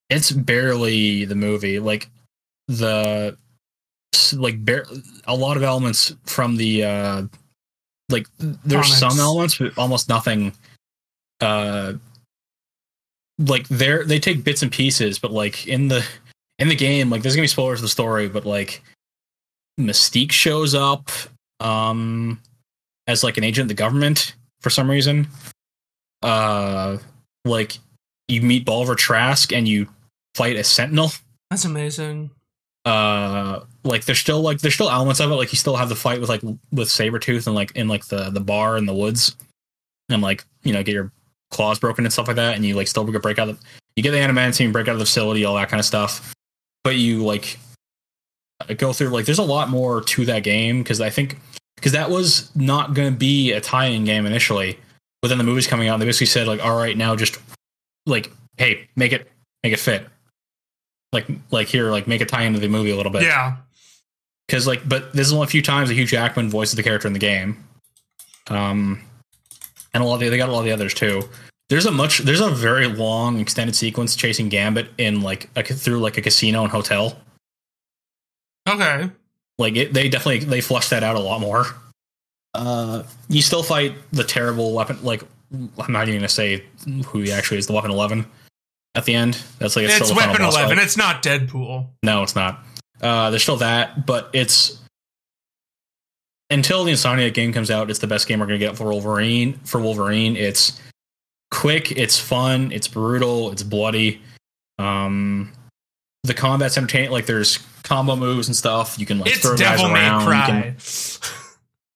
[0.09, 1.79] it's barely the movie.
[1.79, 2.09] Like
[2.67, 3.37] the
[4.35, 4.87] like bar-
[5.27, 7.23] a lot of elements from the uh,
[8.09, 8.99] like there's Comics.
[8.99, 10.53] some elements, but almost nothing.
[11.41, 11.93] Uh,
[13.39, 16.05] like they're they take bits and pieces, but like in the
[16.59, 18.83] in the game, like there's gonna be spoilers of the story, but like
[19.81, 21.11] Mystique shows up
[21.61, 22.41] um
[23.07, 25.29] as like an agent of the government for some reason.
[26.23, 26.99] Uh
[27.45, 27.79] like
[28.29, 29.89] you meet Bolivar Trask and you
[30.35, 31.11] fight a sentinel.
[31.51, 32.31] That's amazing.
[32.85, 35.35] Uh like there's still like there's still elements of it.
[35.35, 38.31] Like you still have the fight with like with Sabretooth and like in like the
[38.31, 39.37] the bar in the woods
[40.09, 41.13] and like, you know, get your
[41.51, 43.61] claws broken and stuff like that, and you like still break out of
[43.97, 46.33] you get the adamantium, break out of the facility, all that kind of stuff.
[46.85, 47.59] But you like
[48.79, 51.39] go through like there's a lot more to that game because I think
[51.77, 54.79] because that was not going to be a tie-in game initially.
[55.23, 57.39] But then the movie's coming out, and they basically said like, all right, now just
[58.07, 59.31] like, hey, make it
[59.63, 60.07] make it fit.
[61.13, 63.23] Like like here, like make a tie into the movie a little bit.
[63.23, 63.57] Yeah.
[64.47, 67.07] Because like, but this is only a few times that Hugh Jackman voices the character
[67.07, 67.65] in the game.
[68.49, 69.03] Um,
[69.95, 71.23] and a lot of the, they got a lot of the others too.
[71.69, 76.01] There's a much there's a very long extended sequence chasing Gambit in like a, through
[76.01, 77.17] like a casino and hotel.
[78.69, 79.11] Okay.
[79.59, 81.67] Like it, they definitely they flush that out a lot more.
[82.55, 84.99] Uh, you still fight the terrible weapon.
[85.03, 86.65] Like I'm not even gonna say
[87.07, 87.67] who he actually is.
[87.67, 88.27] The weapon eleven
[88.95, 89.43] at the end.
[89.59, 90.77] That's like It's, still the final Weapon boss Eleven.
[90.77, 90.85] fight.
[90.85, 91.87] It's not Deadpool.
[92.03, 92.65] No, it's not.
[93.01, 94.79] Uh, there's still that, but it's
[96.51, 99.55] until the Insomniac game comes out, it's the best game we're gonna get for Wolverine.
[99.65, 100.81] For Wolverine, it's
[101.51, 104.21] quick, it's fun, it's brutal, it's bloody.
[104.79, 105.53] Um,
[106.25, 107.11] the combat's entertaining.
[107.11, 108.99] Like there's combo moves and stuff.
[108.99, 110.27] You can like it's throw guys Devil May around.
[110.27, 110.47] Cry.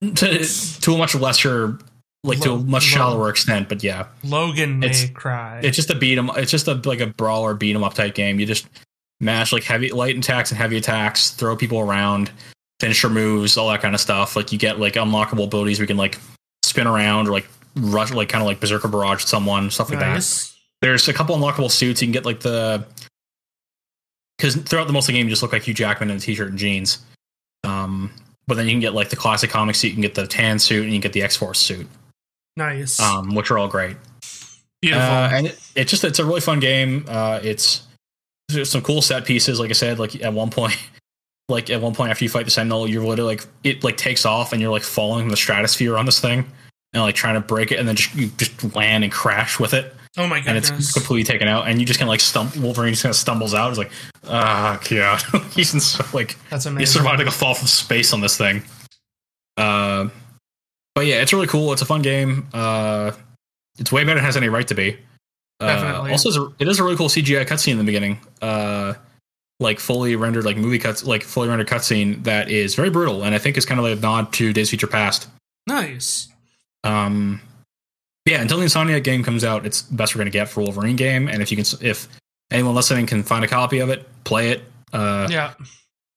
[0.00, 0.44] Can, to,
[0.80, 1.78] to a much lesser,
[2.22, 5.60] like to a much lo- shallower extent, but yeah, Logan May It's- Cry.
[5.62, 6.30] it's just a beat 'em.
[6.36, 8.40] It's just a like a brawler beat 'em up type game.
[8.40, 8.66] You just
[9.20, 12.30] mash like heavy light attacks and heavy attacks, throw people around,
[12.80, 14.36] finisher moves, all that kind of stuff.
[14.36, 15.80] Like you get like unlockable abilities.
[15.80, 16.18] We can like
[16.62, 17.46] spin around or like
[17.76, 20.50] rush, like kind of like berserker barrage someone, stuff like that.
[20.82, 22.02] There's a couple unlockable suits.
[22.02, 22.84] You can get like the
[24.39, 26.20] because throughout the most of the game you just look like Hugh Jackman in a
[26.20, 26.99] t-shirt and jeans.
[27.64, 28.11] Um,
[28.47, 30.59] but then you can get like the classic comic suit, you can get the tan
[30.59, 31.87] suit, and you can get the X Force suit,
[32.57, 33.01] Nice.
[33.01, 33.97] um, which are all great.
[34.82, 35.03] Beautiful.
[35.03, 37.07] Uh, and it, it just it's a really fun game.
[37.09, 37.85] Uh, it's
[38.49, 39.59] there's some cool set pieces.
[39.59, 40.76] Like I said, like at one point,
[41.49, 44.26] like at one point after you fight the Sentinel, you're literally like it like takes
[44.26, 46.45] off and you're like falling from the stratosphere on this thing
[46.93, 49.72] and like trying to break it, and then just you just land and crash with
[49.72, 50.48] it, oh my god!
[50.48, 52.56] and it's completely taken out, and you just kind of like stump.
[52.56, 53.70] Wolverine just kind of stumbles out.
[53.70, 53.90] It's like
[54.28, 55.18] ah, yeah,
[55.52, 58.62] he's in so, like That's he survived like a fall from space on this thing.
[59.56, 60.08] Uh,
[60.94, 61.72] but yeah, it's really cool.
[61.72, 62.48] It's a fun game.
[62.52, 63.12] Uh,
[63.78, 64.96] it's way better than it has any right to be.
[65.60, 66.10] Uh, Definitely.
[66.10, 68.18] also, it's a, it is a really cool CGI cutscene in the beginning.
[68.42, 68.94] Uh,
[69.60, 73.34] like fully rendered, like movie cuts, like fully rendered cutscene that is very brutal, and
[73.34, 75.28] I think is kind of like a nod to Days Future Past.
[75.66, 76.28] Nice.
[76.82, 77.40] Um,
[78.26, 81.28] yeah, until the Insomniac game comes out, it's best we're gonna get for Wolverine game.
[81.28, 82.08] And if you can, if
[82.50, 84.62] anyone listening can find a copy of it, play it.
[84.92, 85.54] Uh, Yeah.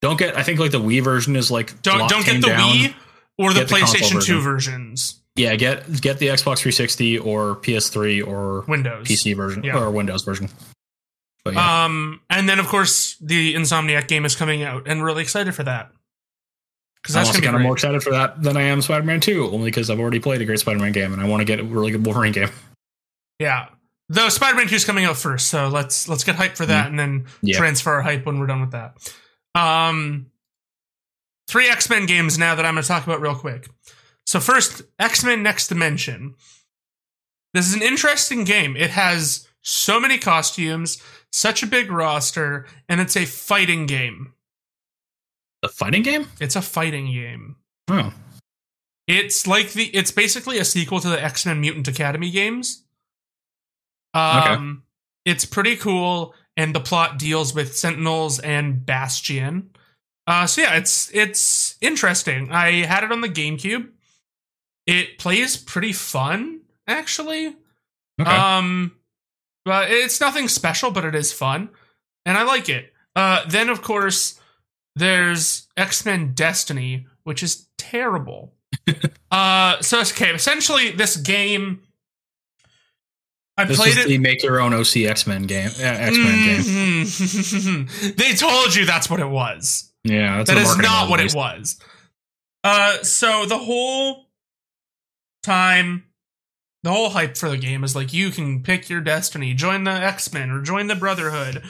[0.02, 0.38] don't get.
[0.38, 2.70] I think like the Wii version is like Don't don't get the down.
[2.70, 2.94] Wii
[3.38, 4.42] or the Get the PlayStation 2 version.
[4.44, 5.22] versions.
[5.36, 9.08] Yeah, get get the Xbox 360 or PS3 or Windows.
[9.08, 9.78] PC version Yeah.
[9.78, 10.50] or Windows version.
[11.46, 15.54] Yeah, Um, and then of course the Insomniac game is coming out, and really excited
[15.56, 15.92] for that
[17.08, 18.82] because I'm that's also gonna be kind of more excited for that than I am
[18.82, 21.46] Spider-Man 2, only because I've already played a great Spider-Man game and I want to
[21.46, 22.50] get a really good Wolverine game.
[23.40, 23.68] Yeah,
[24.10, 26.98] though Spider-Man Two is coming out first, so let's let's get hype for that, and
[26.98, 27.28] then.
[27.44, 27.56] Yeah.
[27.56, 29.14] transfer our hype when we're done with that.
[29.54, 30.32] Um,
[31.48, 33.70] three X Men games now that I'm going to talk about real quick.
[34.26, 36.34] So first, X Men Next Dimension.
[37.54, 38.76] This is an interesting game.
[38.76, 41.02] It has so many costumes,
[41.32, 44.34] such a big roster, and it's a fighting game.
[45.62, 46.28] The fighting game?
[46.40, 47.56] It's a fighting game.
[47.90, 48.14] Oh,
[49.08, 52.84] It's like the it's basically a sequel to the X-Men Mutant Academy games.
[54.14, 54.84] Um
[55.26, 59.70] it's pretty cool and the plot deals with Sentinels and Bastion.
[60.26, 62.52] Uh so yeah, it's it's interesting.
[62.52, 63.90] I had it on the GameCube.
[64.86, 67.56] It plays pretty fun actually.
[68.20, 68.30] okay.
[68.36, 68.94] Um,
[69.66, 71.70] but it's nothing special, but it is fun,
[72.26, 72.94] and I like it.
[73.18, 74.40] Uh, then of course
[74.98, 78.54] there's X Men Destiny, which is terrible.
[79.32, 81.82] uh, so okay, essentially this game.
[83.60, 84.08] I this played it.
[84.08, 85.70] the make your own OC X-Men game.
[85.80, 87.06] Uh, X-Men game.
[87.06, 88.16] Mhm.
[88.16, 89.92] they told you that's what it was.
[90.04, 91.80] Yeah, that's That is not what it was.
[92.64, 94.28] Uh, so the whole
[95.42, 96.04] time,
[96.84, 99.92] the whole hype for the game is like you can pick your destiny, join the
[99.92, 101.64] X Men or join the Brotherhood,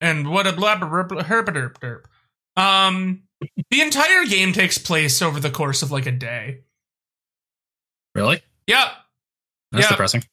[0.00, 2.04] and what a blah blah blah blah herp derp derp.
[2.56, 3.22] Um,
[3.70, 6.60] the entire game takes place over the course of like a day.
[8.14, 8.40] Really?
[8.66, 8.86] Yep.
[9.72, 9.88] That's Yeah.
[9.90, 10.24] depressing.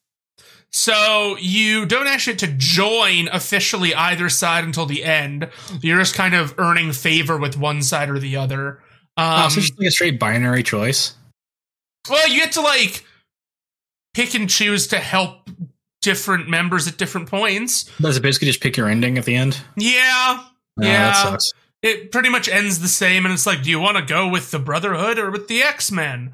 [0.74, 5.50] So you don't actually to join officially either side until the end.
[5.82, 8.82] You're just kind of earning favor with one side or the other.
[9.18, 11.14] Um, oh, so it's just like a straight binary choice.
[12.08, 13.04] Well, you get to like
[14.14, 15.50] pick and choose to help
[16.00, 17.84] different members at different points.
[18.00, 19.60] Does it basically just pick your ending at the end?
[19.76, 20.46] Yeah, Oh,
[20.80, 21.02] Yeah.
[21.12, 21.52] that sucks.
[21.82, 24.50] It pretty much ends the same, and it's like, do you want to go with
[24.50, 26.32] the Brotherhood or with the X Men?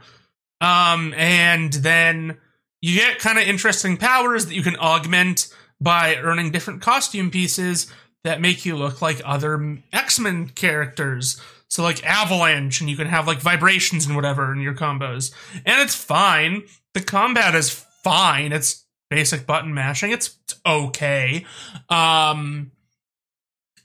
[0.61, 2.39] Um, and then
[2.81, 7.93] you get kind of interesting powers that you can augment by earning different costume pieces
[8.25, 11.41] that make you look like other X Men characters.
[11.71, 15.33] So like Avalanche, and you can have like vibrations and whatever in your combos,
[15.67, 16.63] and it's fine.
[16.95, 17.71] The combat is
[18.03, 18.53] fine.
[18.53, 20.11] It's basic button mashing.
[20.11, 20.37] It's
[20.67, 21.45] okay.
[21.89, 22.73] Um,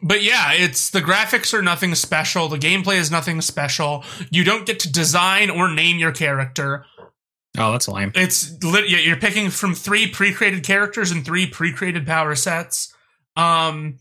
[0.04, 2.50] but yeah, it's the graphics are nothing special.
[2.50, 4.04] The gameplay is nothing special.
[4.30, 6.86] You don't get to design or name your character.
[7.58, 8.12] Oh, that's lame.
[8.16, 12.94] It's lit- yeah, you're picking from three pre-created characters and three pre-created power sets.
[13.36, 14.00] Um,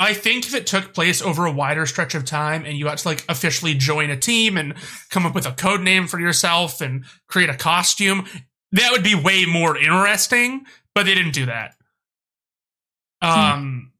[0.00, 2.98] I think if it took place over a wider stretch of time and you got
[2.98, 4.74] to like officially join a team and
[5.10, 8.26] come up with a code name for yourself and create a costume,
[8.72, 10.64] that would be way more interesting.
[10.94, 11.74] But they didn't do that.
[13.22, 13.92] Um,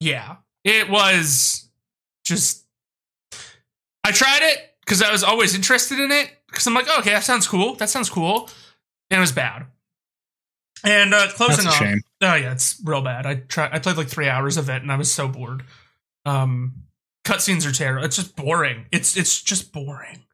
[0.00, 1.68] yeah, it was
[2.24, 2.64] just.
[4.04, 7.10] I tried it because I was always interested in it because I'm like, oh, okay,
[7.10, 7.74] that sounds cool.
[7.74, 8.48] That sounds cool,
[9.10, 9.66] and it was bad.
[10.84, 13.26] And uh, closing That's off, oh yeah, it's real bad.
[13.26, 13.70] I tried.
[13.72, 15.64] I played like three hours of it, and I was so bored.
[16.24, 16.84] Um,
[17.24, 18.04] cutscenes are terrible.
[18.04, 18.86] It's just boring.
[18.92, 20.24] It's it's just boring.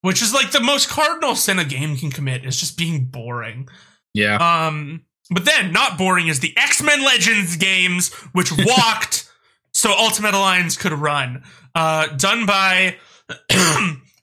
[0.00, 3.68] Which is like the most cardinal sin a game can commit is just being boring.
[4.14, 4.36] Yeah.
[4.36, 9.30] Um, but then not boring is the X Men Legends games, which walked
[9.72, 11.42] so Ultimate Alliance could run.
[11.74, 12.96] Uh, done by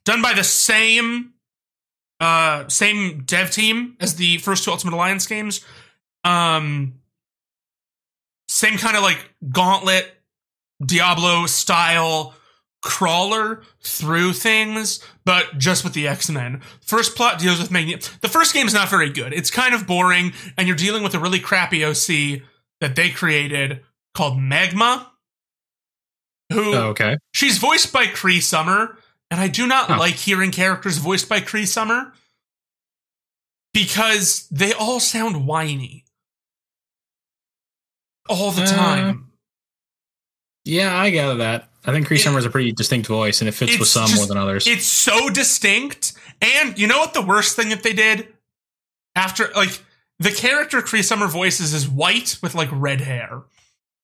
[0.05, 1.33] done by the same
[2.19, 5.65] uh same dev team as the first two Ultimate Alliance games.
[6.23, 6.95] Um,
[8.47, 10.11] same kind of like gauntlet
[10.85, 12.33] Diablo style
[12.81, 16.61] crawler through things, but just with the X Men.
[16.81, 18.11] First plot deals with Magneto.
[18.21, 19.33] The first game is not very good.
[19.33, 22.41] It's kind of boring, and you're dealing with a really crappy OC
[22.81, 23.81] that they created
[24.13, 25.11] called Magma.
[26.51, 27.17] Who Oh, okay.
[27.33, 28.97] she's voiced by Cree Summer,
[29.29, 29.99] and I do not Huh.
[29.99, 32.13] like hearing characters voiced by Cree Summer
[33.73, 36.05] because they all sound whiny
[38.27, 39.31] all the Uh, time.
[40.65, 41.68] Yeah, I gather that.
[41.85, 44.17] I think Cree Summer has a pretty distinct voice, and it fits with some just-
[44.17, 44.67] more than others.
[44.67, 46.13] It's so distinct.
[46.41, 48.27] And you know what the worst thing that they did?
[49.15, 49.83] After like
[50.19, 53.41] the character Cree Summer voices is white with like red hair.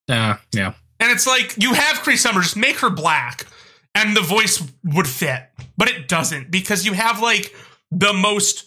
[0.08, 0.74] Yeah, yeah.
[1.00, 3.46] And it's like you have Cree Summer, just make her black,
[3.94, 5.44] and the voice would fit.
[5.78, 7.54] But it doesn't because you have like
[7.92, 8.66] the most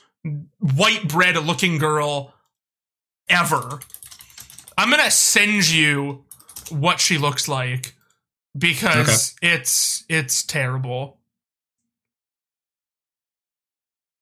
[0.58, 2.34] white bread looking girl
[3.28, 3.80] ever.
[4.76, 6.24] I'm gonna send you
[6.70, 7.94] what she looks like
[8.56, 11.18] because it's it's terrible.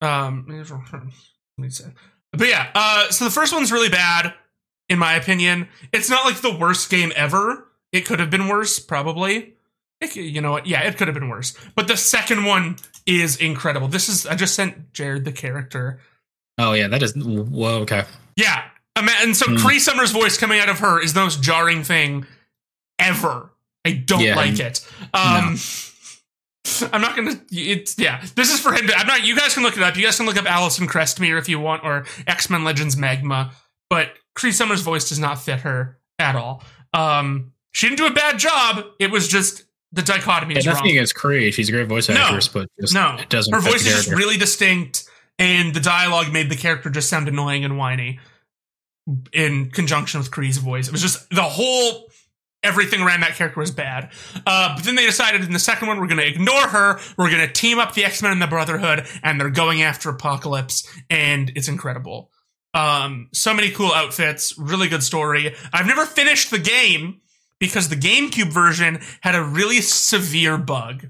[0.01, 1.03] Um, let
[1.59, 1.85] me say.
[2.33, 4.35] But yeah, uh, so the first one's really bad,
[4.91, 5.69] in my opinion.
[5.91, 7.67] It's not like the worst game ever.
[7.93, 9.55] It could have been worse, probably.
[10.03, 10.67] It you know what?
[10.67, 11.57] Yeah, it could have been worse.
[11.75, 13.89] But the second one is incredible.
[13.89, 16.01] This is I just sent Jared the character.
[16.59, 16.89] Oh, yeah.
[16.89, 17.15] That is.
[17.17, 17.81] Whoa.
[17.83, 18.05] Okay.
[18.37, 18.65] Yeah,
[18.97, 19.57] and so Hmm.
[19.57, 22.27] Cree Summer's voice coming out of her is the most jarring thing
[22.99, 23.51] ever.
[23.87, 24.35] I don't Yeah.
[24.37, 24.85] like it.
[25.15, 25.57] Um,
[26.93, 27.41] I'm not gonna.
[27.53, 28.25] It's yeah.
[28.35, 28.87] This is for him.
[28.89, 29.25] To, I'm not.
[29.25, 29.97] You guys can look it up.
[29.97, 33.53] You guys can look up Allison Crestmere if you want, or X Men Legends Magma.
[33.89, 36.65] But Cree Summer's voice does not fit her at all.
[36.93, 38.85] Um, she didn't do a bad job.
[38.99, 39.63] It was just
[39.93, 40.75] the dichotomy Yeah, is wrong.
[40.75, 41.53] nothing against Cree.
[41.53, 42.17] She's a great voice No.
[42.17, 45.05] actress, but just, No, it doesn't her voice is just really distinct,
[45.39, 48.19] and the dialogue made the character just sound annoying and whiny.
[49.33, 52.09] In conjunction with Cree's voice, it was just the whole
[52.67, 54.11] everything around that character was bad.
[54.47, 56.99] Uh, but then they decided in the second one we're going to ignore her.
[57.17, 60.11] We're going to team up the X Men and the Brotherhood, and they're going after
[60.11, 62.31] Apocalypse, and it's incredible.
[62.75, 65.55] Um, so many cool outfits, really good story.
[65.73, 67.23] I've never finished the game
[67.59, 71.07] because the GameCube version had a really severe bug.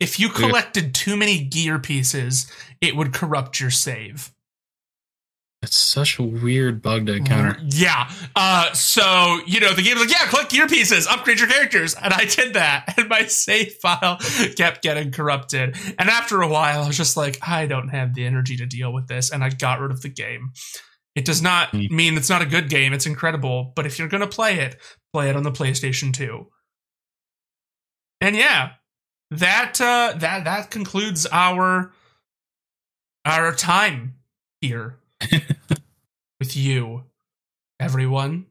[0.00, 2.50] If you collected too many gear pieces,
[2.80, 4.32] it would corrupt your save.
[5.62, 7.60] It's such a weird bug to encounter.
[7.62, 8.10] Yeah.
[8.34, 11.94] Uh, so, you know, the game's like, yeah, collect gear pieces, upgrade your characters.
[11.94, 12.94] And I did that.
[12.98, 14.16] And my save file
[14.56, 15.76] kept getting corrupted.
[15.98, 18.90] And after a while, I was just like, I don't have the energy to deal
[18.90, 19.30] with this.
[19.30, 20.52] And I got rid of the game.
[21.14, 21.94] It does not Hmm.
[21.94, 22.94] mean it's not a good game.
[22.94, 23.74] It's incredible.
[23.76, 24.76] But if you're going to play it,
[25.12, 26.46] play it on the PlayStation 2.
[28.22, 28.70] And yeah,
[29.30, 31.92] that, uh, that, that concludes our,
[33.26, 34.14] our time
[34.62, 34.96] here
[36.40, 37.04] with you,
[37.78, 38.46] everyone.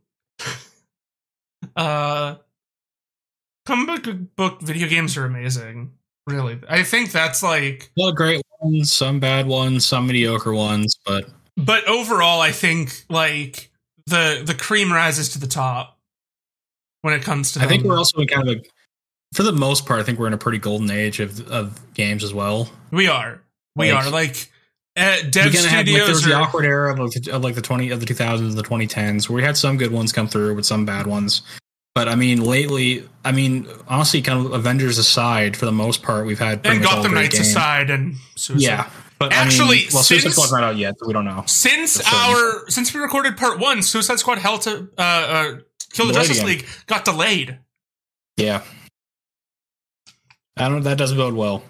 [1.76, 2.36] uh,
[3.66, 5.94] comic book, video games are amazing.
[6.28, 7.92] Really, I think that's like.
[7.98, 13.72] well, great ones, some bad ones, some mediocre ones, but But overall, I think like
[14.06, 15.98] the the cream rises to the top
[17.02, 17.62] when it comes to.
[17.62, 18.62] I think we're also in kind of a,
[19.34, 22.24] for the most part, I think we're in a pretty golden age of of games
[22.24, 22.70] as well.
[22.92, 23.42] we are
[23.76, 24.52] we like- are like
[25.00, 27.44] uh, Dev We're have like there Studios was the awkward era of like, the, of
[27.44, 29.92] like the twenty of the two thousands, the twenty tens, where we had some good
[29.92, 31.42] ones come through with some bad ones.
[31.96, 36.26] But I mean, lately, I mean, honestly, kind of Avengers aside, for the most part,
[36.26, 37.50] we've had and Gotham Knights games.
[37.50, 38.66] aside and Suicide.
[38.66, 41.26] Yeah, but Actually, I mean, well, Suicide since- Squad's not out yet, so we don't
[41.26, 41.44] know.
[41.46, 45.58] Since our since we recorded part one, Suicide Squad held to uh, uh
[45.92, 46.48] Kill the Delayed Justice again.
[46.48, 47.58] League got delayed.
[48.38, 48.62] Yeah,
[50.56, 50.84] I don't.
[50.84, 51.64] That doesn't bode well.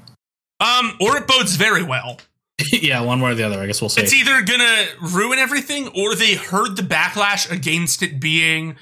[0.60, 2.20] Um, or it bodes very well.
[2.72, 3.60] yeah, one way or the other.
[3.60, 4.02] I guess we'll see.
[4.02, 8.76] It's either gonna ruin everything, or they heard the backlash against it being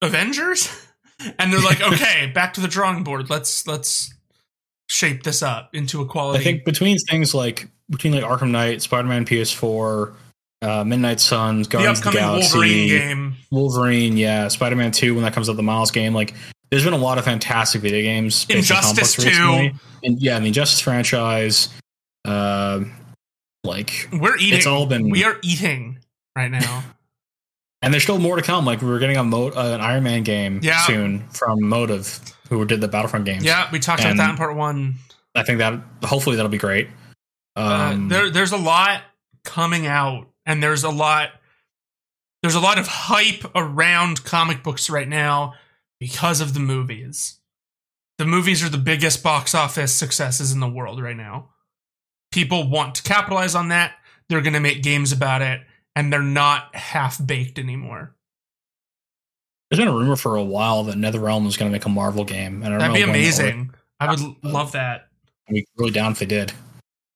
[0.00, 0.68] Avengers,
[1.38, 3.30] and they're like, okay, back to the drawing board.
[3.30, 4.12] Let's let's
[4.88, 6.40] shape this up into a quality.
[6.40, 10.14] I think between things like between like Arkham Knight, Spider Man PS4,
[10.62, 13.34] uh, Midnight Suns, the Guardians of the upcoming Galaxy, Wolverine game.
[13.50, 16.14] Wolverine, yeah, Spider Man Two when that comes out, the Miles game.
[16.14, 16.34] Like,
[16.70, 18.44] there's been a lot of fantastic video games.
[18.46, 19.70] based on comic Injustice 2.
[20.04, 21.68] and yeah, the Injustice franchise.
[22.24, 22.84] Uh,
[23.64, 24.54] like We're eating.
[24.58, 25.98] it's all been, we are eating
[26.36, 26.84] right now.
[27.82, 28.64] and there's still more to come.
[28.64, 30.84] Like we're getting a mo- uh, an Iron Man game Yeah.
[30.84, 33.44] soon from Motive, who did the Battlefront games.
[33.44, 34.94] yeah, we talked about that in part one.
[35.34, 36.88] I think that hopefully that'll be great.
[37.56, 39.02] Um, uh, there, there's a lot
[39.44, 41.30] coming out, and there's a lot,
[42.42, 45.54] there's a lot of hype around comic books right now
[46.00, 47.38] because of the movies.
[48.18, 51.48] The movies are the biggest box office successes in the world right now.
[52.32, 53.94] People want to capitalize on that.
[54.28, 55.60] They're going to make games about it,
[55.94, 58.14] and they're not half baked anymore.
[59.70, 62.24] There's been a rumor for a while that NetherRealm was going to make a Marvel
[62.24, 63.70] game, and I don't That'd be amazing.
[64.00, 65.08] I would Uh, love that.
[65.48, 66.52] would- I'd be really down if they did.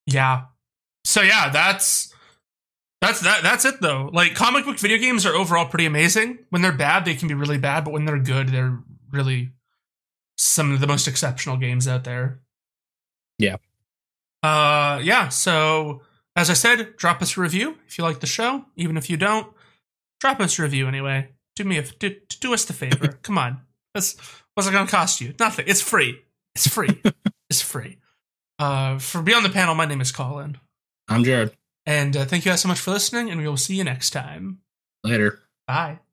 [0.07, 0.45] Yeah.
[1.05, 2.13] So yeah, that's
[3.01, 4.11] that's that that's it though.
[4.13, 6.39] Like comic book video games are overall pretty amazing.
[6.51, 8.79] When they're bad, they can be really bad, but when they're good, they're
[9.13, 9.53] really
[10.39, 12.41] some of the most exceptional games out there.
[13.39, 13.57] Yeah.
[14.43, 16.03] Uh yeah, so
[16.35, 18.65] as I said, drop us a review if you like the show.
[18.77, 19.47] Even if you don't,
[20.21, 21.31] drop us a review anyway.
[21.57, 23.09] Do me a do, do us the favor.
[23.23, 23.63] Come on.
[23.95, 24.17] That's
[24.55, 25.35] what's it gonna cost you?
[25.39, 25.67] Nothing.
[25.69, 26.21] It's free.
[26.55, 27.01] It's free.
[27.51, 27.99] it's free.
[28.59, 30.59] Uh for Beyond the Panel, my name is Colin.
[31.09, 31.57] I'm Jared.
[31.87, 34.11] And uh, thank you guys so much for listening, and we will see you next
[34.11, 34.59] time.
[35.05, 35.39] Later.
[35.69, 36.01] Bye.